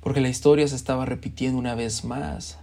[0.00, 2.58] porque la historia se estaba repitiendo una vez más.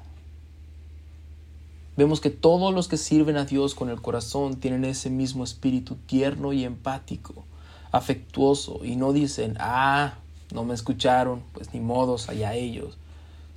[1.95, 5.95] Vemos que todos los que sirven a Dios con el corazón tienen ese mismo espíritu
[6.08, 7.45] tierno y empático,
[7.91, 10.15] afectuoso, y no dicen, ah,
[10.51, 12.97] no me escucharon, pues ni modos allá ellos,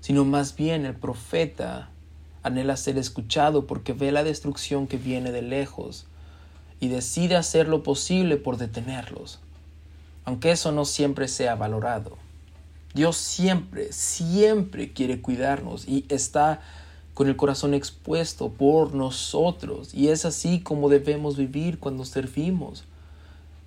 [0.01, 1.88] sino más bien el profeta
[2.42, 6.07] anhela ser escuchado porque ve la destrucción que viene de lejos
[6.79, 9.40] y decide hacer lo posible por detenerlos,
[10.25, 12.18] aunque eso no siempre sea valorado.
[12.94, 16.61] Dios siempre, siempre quiere cuidarnos y está
[17.16, 22.85] con el corazón expuesto por nosotros y es así como debemos vivir cuando servimos,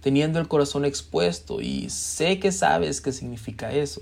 [0.02, 4.02] teniendo el corazón expuesto y sé que sabes qué significa eso.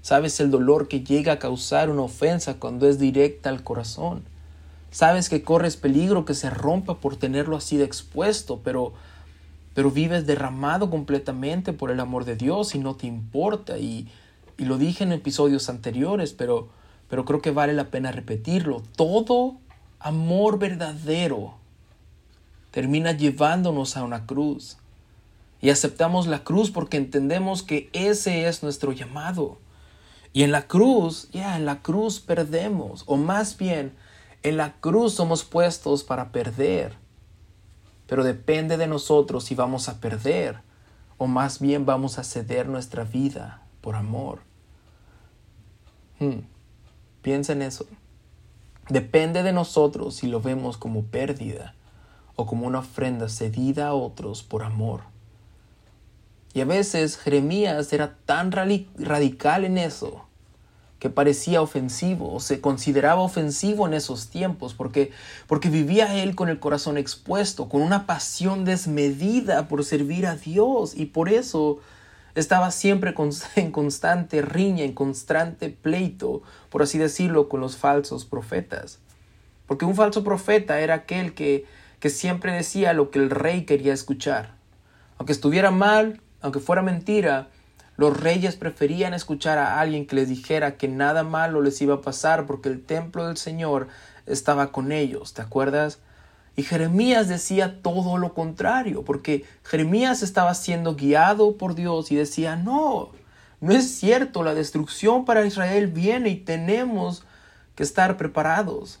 [0.00, 4.22] Sabes el dolor que llega a causar una ofensa cuando es directa al corazón.
[4.90, 8.94] Sabes que corres peligro que se rompa por tenerlo así de expuesto, pero
[9.74, 14.08] pero vives derramado completamente por el amor de Dios y no te importa y,
[14.56, 16.77] y lo dije en episodios anteriores, pero
[17.08, 18.82] pero creo que vale la pena repetirlo.
[18.96, 19.56] Todo
[19.98, 21.54] amor verdadero
[22.70, 24.78] termina llevándonos a una cruz.
[25.60, 29.58] Y aceptamos la cruz porque entendemos que ese es nuestro llamado.
[30.32, 33.92] Y en la cruz, ya, en la cruz perdemos, o más bien,
[34.42, 36.94] en la cruz somos puestos para perder.
[38.06, 40.60] Pero depende de nosotros si vamos a perder,
[41.16, 44.40] o más bien vamos a ceder nuestra vida por amor.
[46.20, 46.40] Hmm,
[47.22, 47.86] piensa en eso.
[48.88, 51.74] Depende de nosotros si lo vemos como pérdida
[52.36, 55.02] o como una ofrenda cedida a otros por amor.
[56.54, 60.24] Y a veces Jeremías era tan radical en eso
[60.98, 65.12] que parecía ofensivo o se consideraba ofensivo en esos tiempos porque,
[65.46, 70.94] porque vivía él con el corazón expuesto, con una pasión desmedida por servir a Dios
[70.96, 71.78] y por eso
[72.38, 73.14] estaba siempre
[73.56, 79.00] en constante riña, en constante pleito, por así decirlo, con los falsos profetas.
[79.66, 81.66] Porque un falso profeta era aquel que,
[82.00, 84.54] que siempre decía lo que el rey quería escuchar.
[85.18, 87.48] Aunque estuviera mal, aunque fuera mentira,
[87.96, 92.00] los reyes preferían escuchar a alguien que les dijera que nada malo les iba a
[92.00, 93.88] pasar porque el templo del Señor
[94.24, 95.98] estaba con ellos, ¿te acuerdas?
[96.58, 102.56] Y Jeremías decía todo lo contrario, porque Jeremías estaba siendo guiado por Dios y decía,
[102.56, 103.10] no,
[103.60, 107.22] no es cierto, la destrucción para Israel viene y tenemos
[107.76, 108.98] que estar preparados.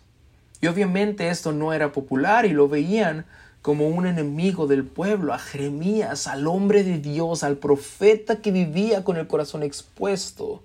[0.60, 3.26] Y obviamente esto no era popular y lo veían
[3.60, 9.02] como un enemigo del pueblo, a Jeremías, al hombre de Dios, al profeta que vivía
[9.02, 10.62] con el corazón expuesto.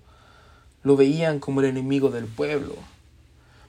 [0.84, 2.76] Lo veían como el enemigo del pueblo.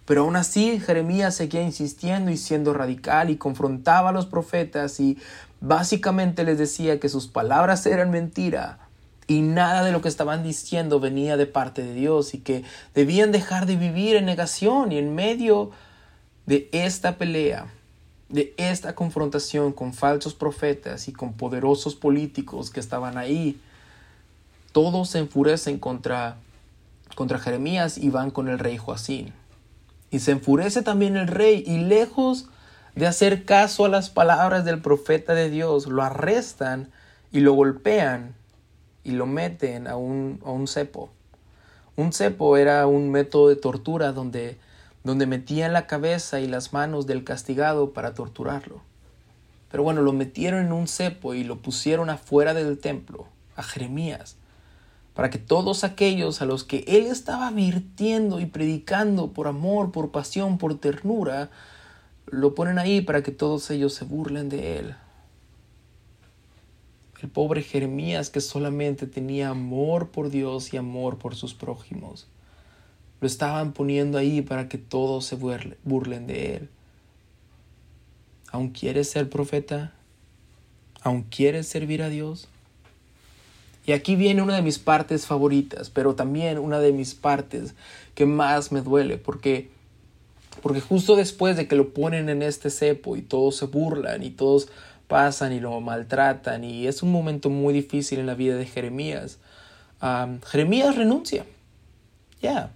[0.06, 5.18] Pero aún así Jeremías seguía insistiendo y siendo radical y confrontaba a los profetas y
[5.60, 8.78] básicamente les decía que sus palabras eran mentira
[9.26, 13.32] y nada de lo que estaban diciendo venía de parte de Dios y que debían
[13.32, 15.70] dejar de vivir en negación y en medio
[16.44, 17.66] de esta pelea
[18.28, 23.60] de esta confrontación con falsos profetas y con poderosos políticos que estaban ahí,
[24.72, 26.36] todos se enfurecen contra,
[27.14, 29.32] contra Jeremías y van con el rey Joacín.
[30.14, 32.46] Y se enfurece también el rey y lejos
[32.94, 36.92] de hacer caso a las palabras del profeta de Dios, lo arrestan
[37.32, 38.32] y lo golpean
[39.02, 41.10] y lo meten a un, a un cepo.
[41.96, 44.56] Un cepo era un método de tortura donde
[45.02, 48.82] donde metían la cabeza y las manos del castigado para torturarlo.
[49.68, 54.36] Pero bueno, lo metieron en un cepo y lo pusieron afuera del templo, a Jeremías,
[55.14, 60.10] para que todos aquellos a los que él estaba advirtiendo y predicando por amor, por
[60.10, 61.50] pasión, por ternura,
[62.26, 64.94] lo ponen ahí para que todos ellos se burlen de él.
[67.22, 72.26] El pobre Jeremías que solamente tenía amor por Dios y amor por sus prójimos.
[73.20, 76.68] Lo estaban poniendo ahí para que todos se burlen de él.
[78.50, 79.94] ¿Aún quieres ser profeta?
[81.02, 82.48] ¿Aún quieres servir a Dios?
[83.86, 87.74] Y aquí viene una de mis partes favoritas, pero también una de mis partes
[88.14, 89.70] que más me duele, porque,
[90.62, 94.30] porque justo después de que lo ponen en este cepo y todos se burlan y
[94.30, 94.68] todos
[95.06, 99.38] pasan y lo maltratan y es un momento muy difícil en la vida de Jeremías,
[100.46, 101.46] Jeremías renuncia.
[102.42, 102.72] Ya,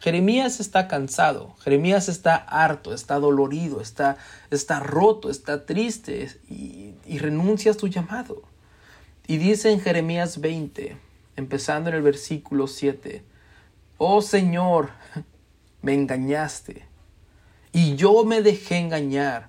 [0.00, 4.16] Jeremías está cansado, Jeremías está harto, está dolorido, está,
[4.50, 8.49] está roto, está triste y, y renuncia a su llamado.
[9.30, 10.96] Y dice en Jeremías 20,
[11.36, 13.22] empezando en el versículo 7,
[13.96, 14.90] Oh Señor,
[15.82, 16.84] me engañaste
[17.70, 19.48] y yo me dejé engañar.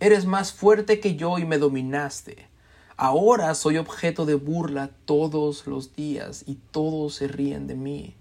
[0.00, 2.46] Eres más fuerte que yo y me dominaste.
[2.98, 8.14] Ahora soy objeto de burla todos los días y todos se ríen de mí.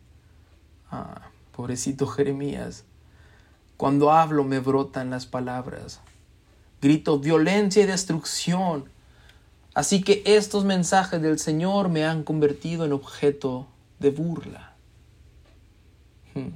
[0.89, 2.85] Ah pobrecito Jeremías.
[3.75, 5.99] Cuando hablo me brotan las palabras.
[6.81, 8.85] Grito violencia y destrucción.
[9.79, 13.65] Así que estos mensajes del Señor me han convertido en objeto
[13.99, 14.73] de burla.
[16.35, 16.49] Hmm.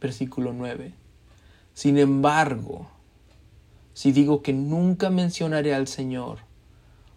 [0.00, 0.94] Versículo 9.
[1.74, 2.86] Sin embargo,
[3.94, 6.38] si digo que nunca mencionaré al Señor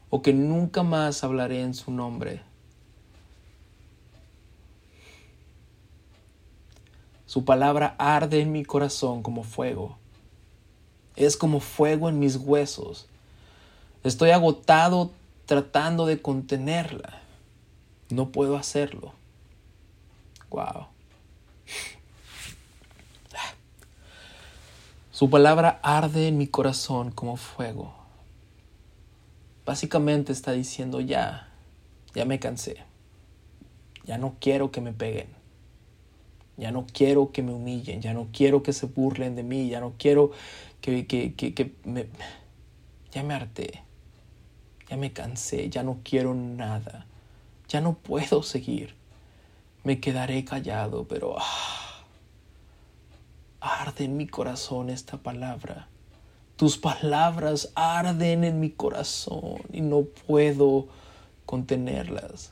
[0.09, 2.41] o que nunca más hablaré en su nombre,
[7.27, 9.99] Su palabra arde en mi corazón como fuego.
[11.15, 13.07] Es como fuego en mis huesos.
[14.03, 15.11] Estoy agotado
[15.45, 17.21] tratando de contenerla.
[18.09, 19.13] No puedo hacerlo.
[20.49, 20.87] Wow.
[25.11, 27.95] Su palabra arde en mi corazón como fuego.
[29.65, 31.47] Básicamente está diciendo ya,
[32.13, 32.83] ya me cansé.
[34.03, 35.29] Ya no quiero que me peguen.
[36.57, 39.79] Ya no quiero que me humillen, ya no quiero que se burlen de mí, ya
[39.79, 40.31] no quiero
[40.81, 42.07] que, que, que, me...
[43.11, 43.84] Ya me harté,
[44.89, 47.05] ya me cansé, ya no quiero nada,
[47.67, 48.95] ya no puedo seguir.
[49.83, 51.35] Me quedaré callado, pero...
[51.37, 51.85] Ah,
[53.65, 55.87] arde en mi corazón esta palabra.
[56.55, 60.87] Tus palabras arden en mi corazón y no puedo
[61.45, 62.51] contenerlas.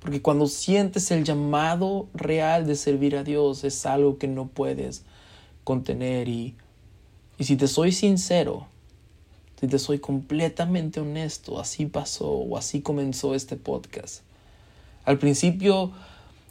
[0.00, 5.04] Porque cuando sientes el llamado real de servir a Dios es algo que no puedes
[5.62, 6.28] contener.
[6.28, 6.56] Y,
[7.38, 8.66] y si te soy sincero,
[9.66, 14.22] te soy completamente honesto, así pasó o así comenzó este podcast.
[15.04, 15.92] Al principio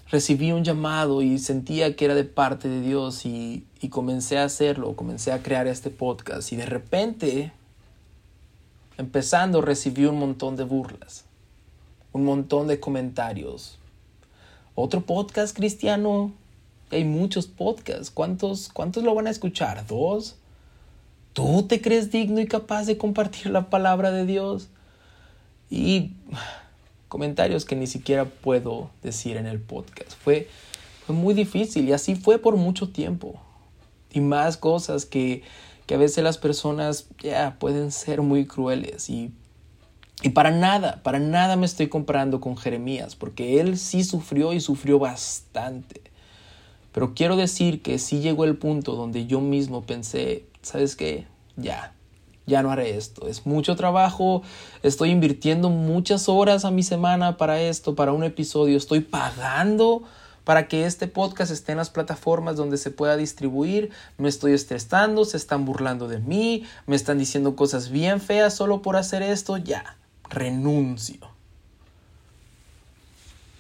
[0.10, 4.46] recibí un llamado y sentía que era de parte de Dios y, y comencé a
[4.46, 7.52] hacerlo, comencé a crear este podcast y de repente,
[8.98, 11.26] empezando, recibí un montón de burlas
[12.14, 13.78] un montón de comentarios.
[14.76, 16.32] Otro podcast cristiano,
[16.92, 18.12] hay muchos podcasts.
[18.12, 19.86] ¿Cuántos, cuántos lo van a escuchar?
[19.88, 20.36] ¿Dos?
[21.34, 24.70] ¿Tú te crees digno y capaz de compartir la palabra de Dios?
[25.70, 26.12] Y
[27.08, 30.14] comentarios que ni siquiera puedo decir en el podcast.
[30.24, 30.48] Fue,
[31.06, 33.40] fue muy difícil y así fue por mucho tiempo.
[34.12, 35.42] Y más cosas que,
[35.88, 39.32] que a veces las personas ya pueden ser muy crueles y,
[40.22, 44.62] y para nada, para nada me estoy comparando con Jeremías, porque él sí sufrió y
[44.62, 46.02] sufrió bastante.
[46.92, 51.28] Pero quiero decir que sí llegó el punto donde yo mismo pensé, ¿sabes qué?
[51.56, 51.94] Ya,
[52.46, 53.28] ya no haré esto.
[53.28, 54.42] Es mucho trabajo,
[54.82, 60.04] estoy invirtiendo muchas horas a mi semana para esto, para un episodio, estoy pagando
[60.44, 63.92] para que este podcast esté en las plataformas donde se pueda distribuir.
[64.18, 68.82] Me estoy estresando, se están burlando de mí, me están diciendo cosas bien feas solo
[68.82, 69.58] por hacer esto.
[69.58, 69.98] Ya,
[70.30, 71.20] renuncio.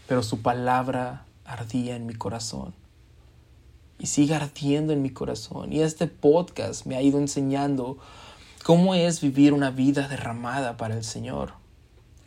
[0.08, 2.74] Pero su palabra ardía en mi corazón.
[4.00, 5.72] Y sigue ardiendo en mi corazón.
[5.72, 7.98] Y este podcast me ha ido enseñando
[8.64, 11.54] cómo es vivir una vida derramada para el Señor.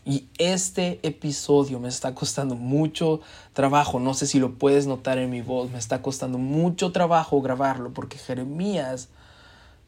[0.06, 3.20] Y este episodio me está costando mucho
[3.54, 3.98] trabajo.
[3.98, 5.68] No sé si lo puedes notar en mi voz.
[5.72, 9.08] Me está costando mucho trabajo grabarlo porque Jeremías,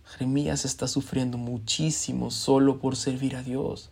[0.05, 3.91] Jeremías está sufriendo muchísimo solo por servir a Dios.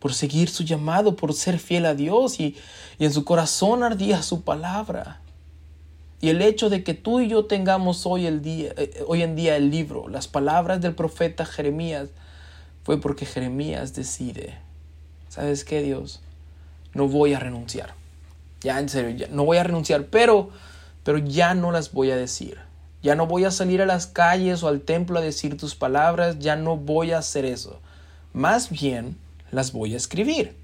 [0.00, 2.56] Por seguir su llamado, por ser fiel a Dios y,
[2.98, 5.20] y en su corazón ardía su palabra.
[6.20, 9.36] Y el hecho de que tú y yo tengamos hoy, el día, eh, hoy en
[9.36, 12.10] día el libro, las palabras del profeta Jeremías,
[12.82, 14.68] fue porque Jeremías decide
[15.28, 16.20] ¿sabes qué, Dios?
[16.94, 17.94] No voy a renunciar.
[18.60, 20.50] Ya, en serio, ya, no voy a renunciar, pero,
[21.04, 22.58] pero ya no las voy a decir.
[23.02, 26.40] Ya no voy a salir a las calles o al templo a decir tus palabras,
[26.40, 27.80] ya no voy a hacer eso.
[28.32, 29.16] Más bien,
[29.52, 30.56] las voy a escribir.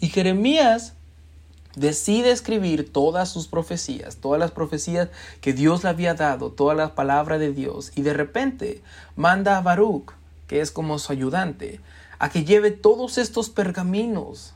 [0.00, 0.94] Y Jeremías
[1.76, 5.08] decide escribir todas sus profecías, todas las profecías
[5.40, 8.82] que Dios le había dado, toda la palabra de Dios, y de repente
[9.16, 10.12] manda a Baruch,
[10.46, 11.80] que es como su ayudante,
[12.18, 14.54] a que lleve todos estos pergaminos.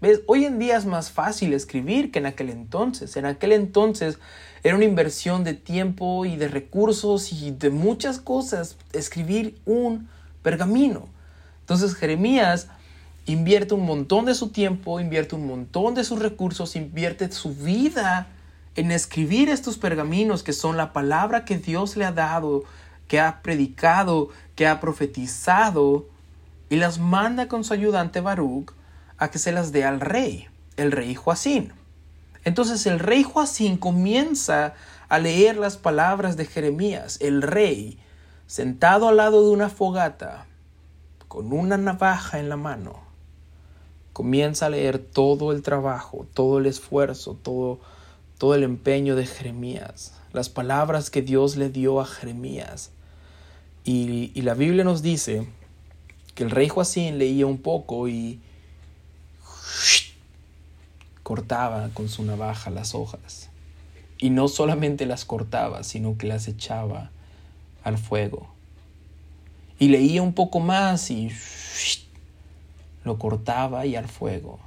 [0.00, 0.22] ¿Ves?
[0.26, 3.16] Hoy en día es más fácil escribir que en aquel entonces.
[3.16, 4.18] En aquel entonces
[4.62, 10.08] era una inversión de tiempo y de recursos y de muchas cosas escribir un
[10.42, 11.08] pergamino.
[11.60, 12.68] Entonces Jeremías
[13.32, 18.28] invierte un montón de su tiempo, invierte un montón de sus recursos, invierte su vida
[18.76, 22.64] en escribir estos pergaminos que son la palabra que Dios le ha dado,
[23.08, 26.06] que ha predicado, que ha profetizado
[26.68, 28.72] y las manda con su ayudante Baruch
[29.18, 31.72] a que se las dé al rey, el rey Joacín.
[32.44, 34.74] Entonces el rey Joacín comienza
[35.08, 37.98] a leer las palabras de Jeremías, el rey,
[38.46, 40.46] sentado al lado de una fogata,
[41.28, 43.09] con una navaja en la mano.
[44.12, 47.80] Comienza a leer todo el trabajo, todo el esfuerzo, todo,
[48.38, 52.90] todo el empeño de Jeremías, las palabras que Dios le dio a Jeremías.
[53.84, 55.46] Y, y la Biblia nos dice
[56.34, 58.40] que el rey Joacín leía un poco y
[61.22, 63.48] cortaba con su navaja las hojas.
[64.18, 67.10] Y no solamente las cortaba, sino que las echaba
[67.84, 68.48] al fuego.
[69.78, 71.30] Y leía un poco más y
[73.04, 74.58] lo cortaba y al fuego.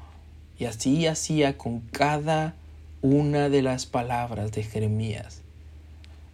[0.58, 2.56] Y así hacía con cada
[3.02, 5.42] una de las palabras de Jeremías,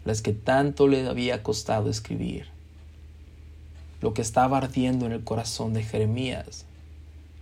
[0.05, 2.47] las que tanto le había costado escribir
[4.01, 6.65] lo que estaba ardiendo en el corazón de Jeremías,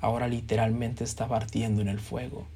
[0.01, 2.47] ahora literalmente estaba ardiendo en el fuego,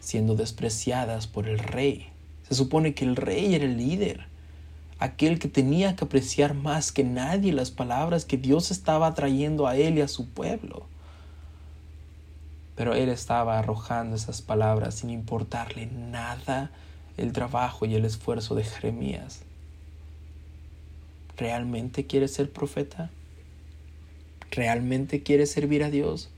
[0.00, 2.08] siendo despreciadas por el rey.
[2.48, 4.26] Se supone que el rey era el líder,
[4.98, 9.76] aquel que tenía que apreciar más que nadie las palabras que Dios estaba trayendo a
[9.76, 10.86] él y a su pueblo.
[12.74, 16.70] Pero él estaba arrojando esas palabras sin importarle nada
[17.16, 19.42] el trabajo y el esfuerzo de Jeremías.
[21.36, 23.10] ¿Realmente quieres ser profeta?
[24.50, 26.30] ¿Realmente quieres servir a Dios?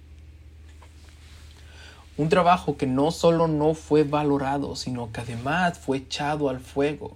[2.18, 7.12] Un trabajo que no solo no fue valorado, sino que además fue echado al fuego.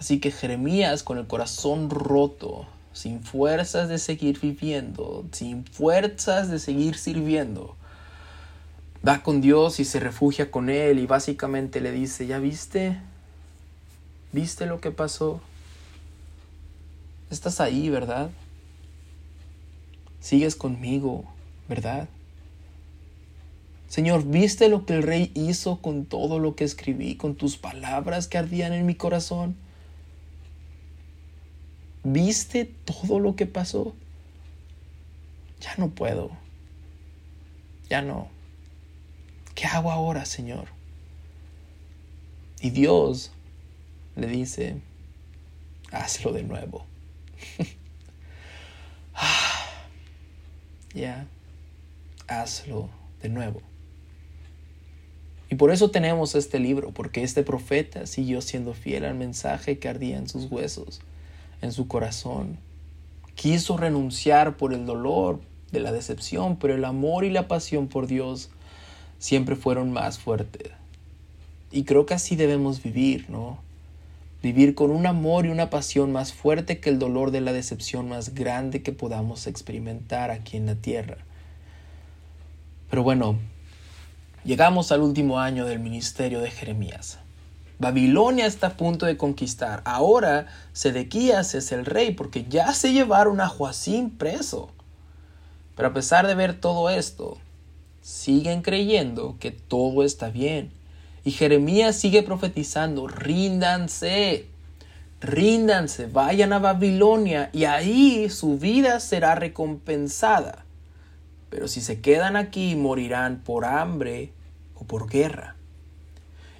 [0.00, 6.58] Así que Jeremías, con el corazón roto, sin fuerzas de seguir viviendo, sin fuerzas de
[6.58, 7.76] seguir sirviendo,
[9.06, 12.98] va con Dios y se refugia con Él y básicamente le dice, ¿ya viste?
[14.32, 15.40] ¿Viste lo que pasó?
[17.30, 18.30] Estás ahí, ¿verdad?
[20.20, 21.24] Sigues conmigo,
[21.68, 22.08] ¿verdad?
[23.88, 28.26] Señor, ¿viste lo que el rey hizo con todo lo que escribí, con tus palabras
[28.26, 29.56] que ardían en mi corazón?
[32.04, 33.94] ¿Viste todo lo que pasó?
[35.60, 36.30] Ya no puedo.
[37.90, 38.31] Ya no.
[39.54, 40.68] ¿Qué hago ahora, Señor?
[42.60, 43.32] Y Dios
[44.16, 44.76] le dice,
[45.90, 46.86] hazlo de nuevo.
[49.14, 49.68] Ah,
[50.94, 51.26] ya,
[52.26, 52.88] hazlo
[53.20, 53.60] de nuevo.
[55.50, 59.90] Y por eso tenemos este libro, porque este profeta siguió siendo fiel al mensaje que
[59.90, 61.02] ardía en sus huesos,
[61.60, 62.56] en su corazón.
[63.34, 65.40] Quiso renunciar por el dolor
[65.72, 68.48] de la decepción, pero el amor y la pasión por Dios
[69.22, 70.72] siempre fueron más fuertes.
[71.70, 73.58] Y creo que así debemos vivir, ¿no?
[74.42, 78.08] Vivir con un amor y una pasión más fuerte que el dolor de la decepción
[78.08, 81.18] más grande que podamos experimentar aquí en la tierra.
[82.90, 83.38] Pero bueno,
[84.44, 87.18] Llegamos al último año del ministerio de Jeremías.
[87.78, 89.82] Babilonia está a punto de conquistar.
[89.84, 94.70] Ahora Sedequías es el rey porque ya se llevaron a Joacín preso.
[95.76, 97.38] Pero a pesar de ver todo esto,
[98.02, 100.70] siguen creyendo que todo está bien.
[101.24, 104.46] Y Jeremías sigue profetizando, ríndanse,
[105.20, 110.66] ríndanse, vayan a Babilonia y ahí su vida será recompensada
[111.52, 114.32] pero si se quedan aquí morirán por hambre
[114.74, 115.54] o por guerra.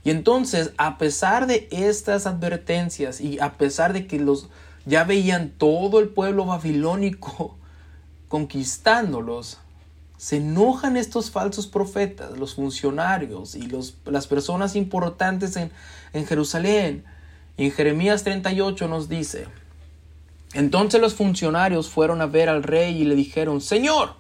[0.05, 4.51] Y entonces, a pesar de estas advertencias y a pesar de que los
[4.85, 7.57] ya veían todo el pueblo babilónico
[8.29, 9.61] conquistándolos,
[10.23, 15.73] se enojan estos falsos profetas, los funcionarios y los, las personas importantes en,
[16.13, 17.05] en Jerusalén.
[17.57, 19.49] Y en Jeremías 38 nos dice,
[20.55, 24.15] entonces los funcionarios fueron a ver al rey y le dijeron, Señor,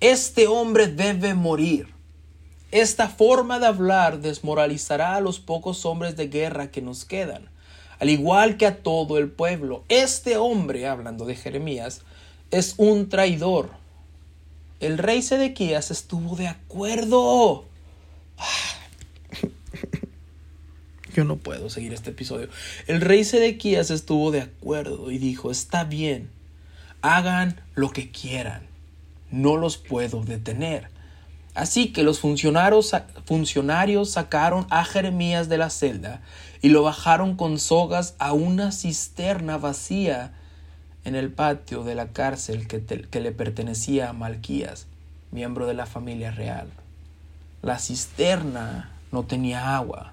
[0.00, 1.88] este hombre debe morir.
[2.70, 7.50] Esta forma de hablar desmoralizará a los pocos hombres de guerra que nos quedan,
[7.98, 9.84] al igual que a todo el pueblo.
[9.90, 12.00] Este hombre, hablando de Jeremías,
[12.50, 13.81] es un traidor.
[14.82, 17.64] El rey Sedequías estuvo de acuerdo.
[21.14, 22.48] Yo no puedo seguir este episodio.
[22.86, 26.30] El rey Sedequías estuvo de acuerdo y dijo, está bien,
[27.00, 28.72] hagan lo que quieran
[29.32, 30.88] no los puedo detener.
[31.54, 32.94] Así que los funcionarios,
[33.26, 36.22] funcionarios sacaron a Jeremías de la celda
[36.62, 40.32] y lo bajaron con sogas a una cisterna vacía
[41.04, 44.86] en el patio de la cárcel que, le pertenecía a Malquías,
[45.30, 46.68] miembro de la familia real.
[47.60, 50.12] La cisterna no tenía agua,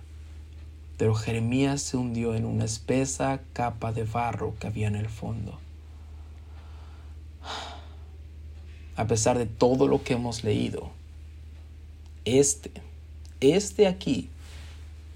[0.97, 5.59] pero Jeremías se hundió en una espesa capa de barro que había en el fondo.
[8.95, 10.91] a pesar de todo lo que hemos leído,
[12.25, 12.71] este,
[13.39, 14.29] este aquí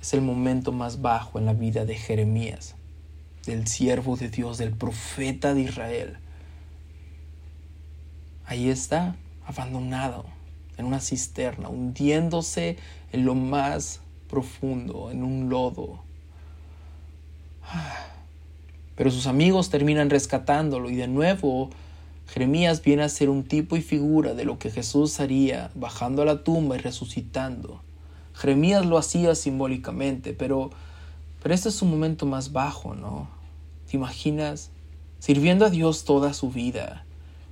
[0.02, 2.76] es el momento más bajo en la vida de Jeremías,
[3.46, 6.18] del siervo de Dios, del profeta de Israel.
[8.46, 9.16] Ahí está,
[9.46, 10.26] abandonado,
[10.78, 12.78] en una cisterna, hundiéndose
[13.12, 16.00] en lo más profundo, en un lodo.
[18.96, 21.70] Pero sus amigos terminan rescatándolo y de nuevo
[22.28, 26.26] Jeremías viene a ser un tipo y figura de lo que Jesús haría bajando a
[26.26, 27.82] la tumba y resucitando.
[28.34, 30.72] Jeremías lo hacía simbólicamente, pero,
[31.44, 33.28] pero este es un momento más bajo, ¿no?
[33.92, 34.72] ¿Te imaginas?
[35.20, 37.06] Sirviendo a Dios toda su vida,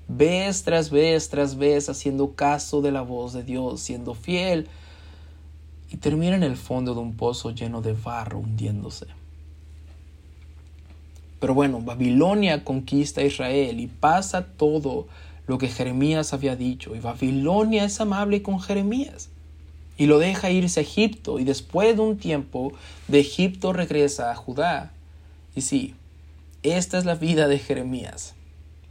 [0.07, 4.69] vez tras vez tras vez haciendo caso de la voz de Dios, siendo fiel,
[5.89, 9.07] y termina en el fondo de un pozo lleno de barro hundiéndose.
[11.41, 15.07] Pero bueno, Babilonia conquista a Israel y pasa todo
[15.47, 16.95] lo que Jeremías había dicho.
[16.95, 19.30] Y Babilonia es amable con Jeremías
[20.01, 21.37] y lo deja irse a Egipto.
[21.37, 22.73] Y después de un tiempo
[23.07, 24.91] de Egipto regresa a Judá.
[25.55, 25.93] Y sí,
[26.63, 28.33] esta es la vida de Jeremías.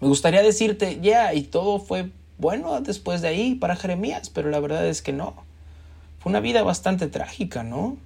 [0.00, 4.60] Me gustaría decirte, ya, y todo fue bueno después de ahí para Jeremías, pero la
[4.60, 5.34] verdad es que no.
[6.20, 7.96] Fue una vida bastante trágica, ¿no?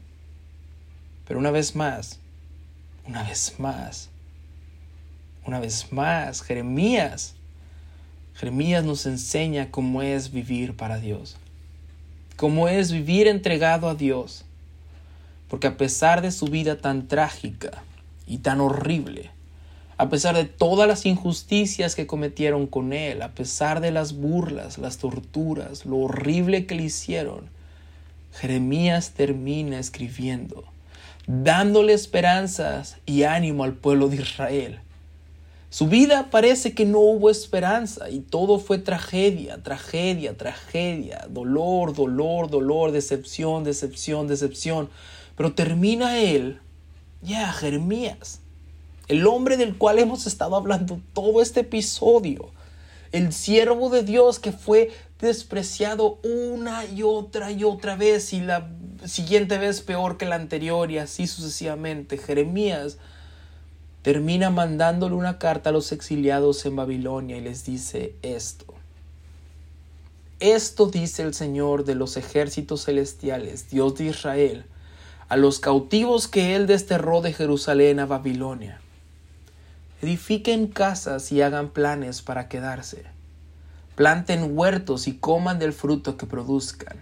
[1.28, 2.20] Pero una vez más,
[3.06, 4.08] una vez más,
[5.44, 7.34] una vez más, Jeremías.
[8.34, 11.36] Jeremías nos enseña cómo es vivir para Dios,
[12.36, 14.44] cómo es vivir entregado a Dios.
[15.48, 17.82] Porque a pesar de su vida tan trágica
[18.26, 19.30] y tan horrible,
[19.96, 24.78] a pesar de todas las injusticias que cometieron con él, a pesar de las burlas,
[24.78, 27.48] las torturas, lo horrible que le hicieron,
[28.32, 30.64] Jeremías termina escribiendo,
[31.26, 34.80] dándole esperanzas y ánimo al pueblo de Israel
[35.74, 42.48] su vida parece que no hubo esperanza y todo fue tragedia, tragedia, tragedia, dolor, dolor,
[42.48, 44.88] dolor, decepción, decepción, decepción.
[45.36, 46.60] Pero termina él,
[47.22, 48.38] ya, Jeremías,
[49.08, 52.52] el hombre del cual hemos estado hablando todo este episodio,
[53.10, 58.70] el siervo de Dios que fue despreciado una y otra y otra vez y la
[59.06, 62.16] siguiente vez peor que la anterior y así sucesivamente.
[62.16, 62.96] Jeremías
[64.04, 68.66] termina mandándole una carta a los exiliados en Babilonia y les dice esto.
[70.40, 74.66] esto dice el Señor de los ejércitos celestiales, Dios de Israel,
[75.30, 78.78] a los cautivos que él desterró de Jerusalén a Babilonia.
[80.02, 83.04] Edifiquen casas y hagan planes para quedarse.
[83.94, 86.98] Planten huertos y coman del fruto que produzcan.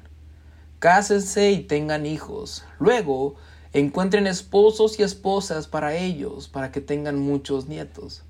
[0.79, 2.65] Cásense y tengan hijos.
[2.79, 3.35] Luego
[3.73, 8.23] encuentren esposos y esposas para ellos, para que tengan muchos nietos.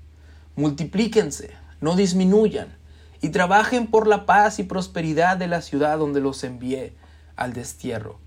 [0.55, 2.77] Multiplíquense, no disminuyan,
[3.21, 6.93] y trabajen por la paz y prosperidad de la ciudad donde los envié
[7.35, 8.19] al destierro.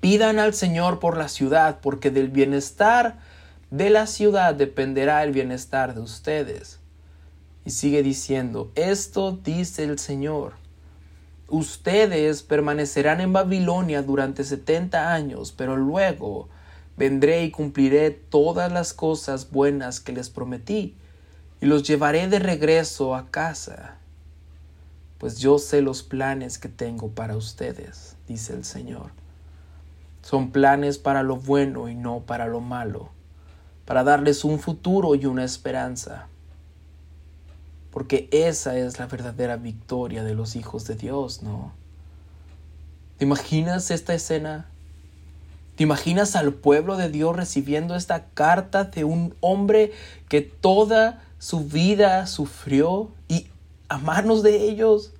[0.00, 3.18] Pidan al Señor por la ciudad, porque del bienestar
[3.70, 6.78] de la ciudad dependerá el bienestar de ustedes.
[7.64, 10.61] Y sigue diciendo, esto dice el Señor.
[11.52, 16.48] Ustedes permanecerán en Babilonia durante setenta años, pero luego
[16.96, 20.96] vendré y cumpliré todas las cosas buenas que les prometí,
[21.60, 23.98] y los llevaré de regreso a casa.
[25.18, 29.10] Pues yo sé los planes que tengo para ustedes, dice el Señor.
[30.22, 33.10] Son planes para lo bueno y no para lo malo,
[33.84, 36.28] para darles un futuro y una esperanza
[37.92, 41.72] porque esa es la verdadera victoria de los hijos de Dios, ¿no?
[43.18, 44.66] ¿Te imaginas esta escena?
[45.76, 49.92] ¿Te imaginas al pueblo de Dios recibiendo esta carta de un hombre
[50.28, 53.46] que toda su vida sufrió y
[53.88, 55.12] a manos de ellos?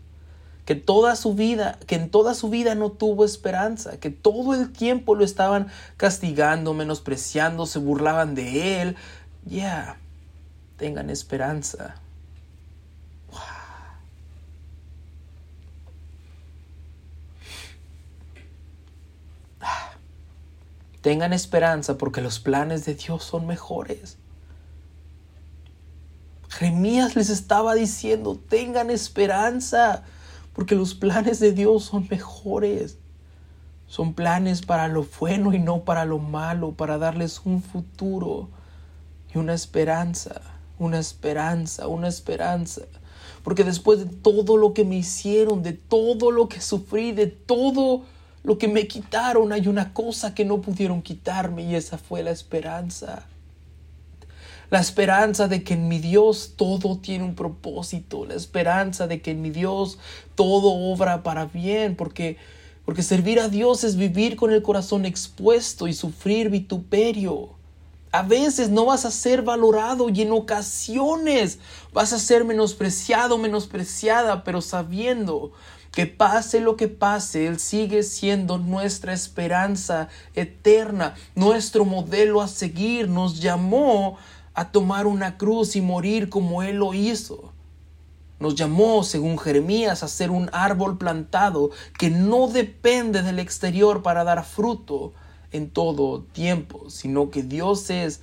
[0.64, 4.72] que toda su vida, que en toda su vida no tuvo esperanza, que todo el
[4.72, 5.66] tiempo lo estaban
[5.96, 8.96] castigando, menospreciando, se burlaban de él.
[9.44, 9.96] Ya,
[10.76, 11.96] tengan esperanza.
[21.02, 24.18] Tengan esperanza porque los planes de Dios son mejores.
[26.48, 30.04] Jeremías les estaba diciendo, tengan esperanza
[30.52, 32.98] porque los planes de Dios son mejores.
[33.88, 38.48] Son planes para lo bueno y no para lo malo, para darles un futuro
[39.34, 40.40] y una esperanza,
[40.78, 42.82] una esperanza, una esperanza.
[43.42, 48.04] Porque después de todo lo que me hicieron, de todo lo que sufrí, de todo
[48.42, 52.30] lo que me quitaron, hay una cosa que no pudieron quitarme y esa fue la
[52.30, 53.26] esperanza.
[54.70, 59.32] La esperanza de que en mi Dios todo tiene un propósito, la esperanza de que
[59.32, 59.98] en mi Dios
[60.34, 62.38] todo obra para bien, porque
[62.84, 67.50] porque servir a Dios es vivir con el corazón expuesto y sufrir vituperio.
[68.10, 71.58] A veces no vas a ser valorado y en ocasiones
[71.92, 75.52] vas a ser menospreciado, menospreciada, pero sabiendo
[75.92, 83.08] que pase lo que pase, Él sigue siendo nuestra esperanza eterna, nuestro modelo a seguir.
[83.08, 84.16] Nos llamó
[84.54, 87.52] a tomar una cruz y morir como Él lo hizo.
[88.40, 94.24] Nos llamó, según Jeremías, a ser un árbol plantado que no depende del exterior para
[94.24, 95.12] dar fruto
[95.52, 98.20] en todo tiempo, sino que Dios es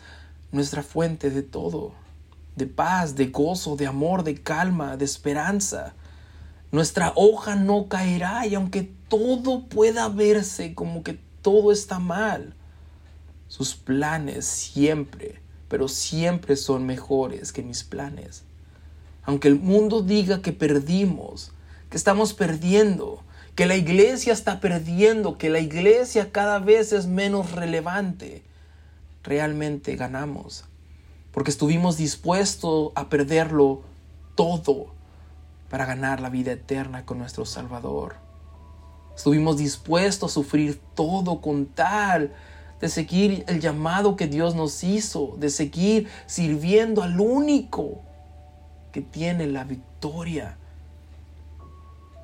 [0.51, 1.91] nuestra fuente de todo,
[2.55, 5.93] de paz, de gozo, de amor, de calma, de esperanza.
[6.71, 12.53] Nuestra hoja no caerá y aunque todo pueda verse como que todo está mal,
[13.47, 18.43] sus planes siempre, pero siempre son mejores que mis planes.
[19.23, 21.51] Aunque el mundo diga que perdimos,
[21.89, 23.23] que estamos perdiendo,
[23.55, 28.43] que la iglesia está perdiendo, que la iglesia cada vez es menos relevante,
[29.23, 30.65] realmente ganamos,
[31.31, 33.81] porque estuvimos dispuestos a perderlo
[34.35, 34.98] todo
[35.69, 38.15] para ganar la vida eterna con nuestro Salvador.
[39.15, 42.33] Estuvimos dispuestos a sufrir todo con tal
[42.79, 48.01] de seguir el llamado que Dios nos hizo, de seguir sirviendo al único
[48.91, 50.57] que tiene la victoria.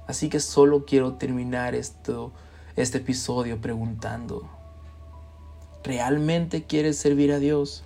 [0.07, 2.31] Así que solo quiero terminar esto,
[2.75, 4.49] este episodio preguntando,
[5.83, 7.83] ¿realmente quieres servir a Dios?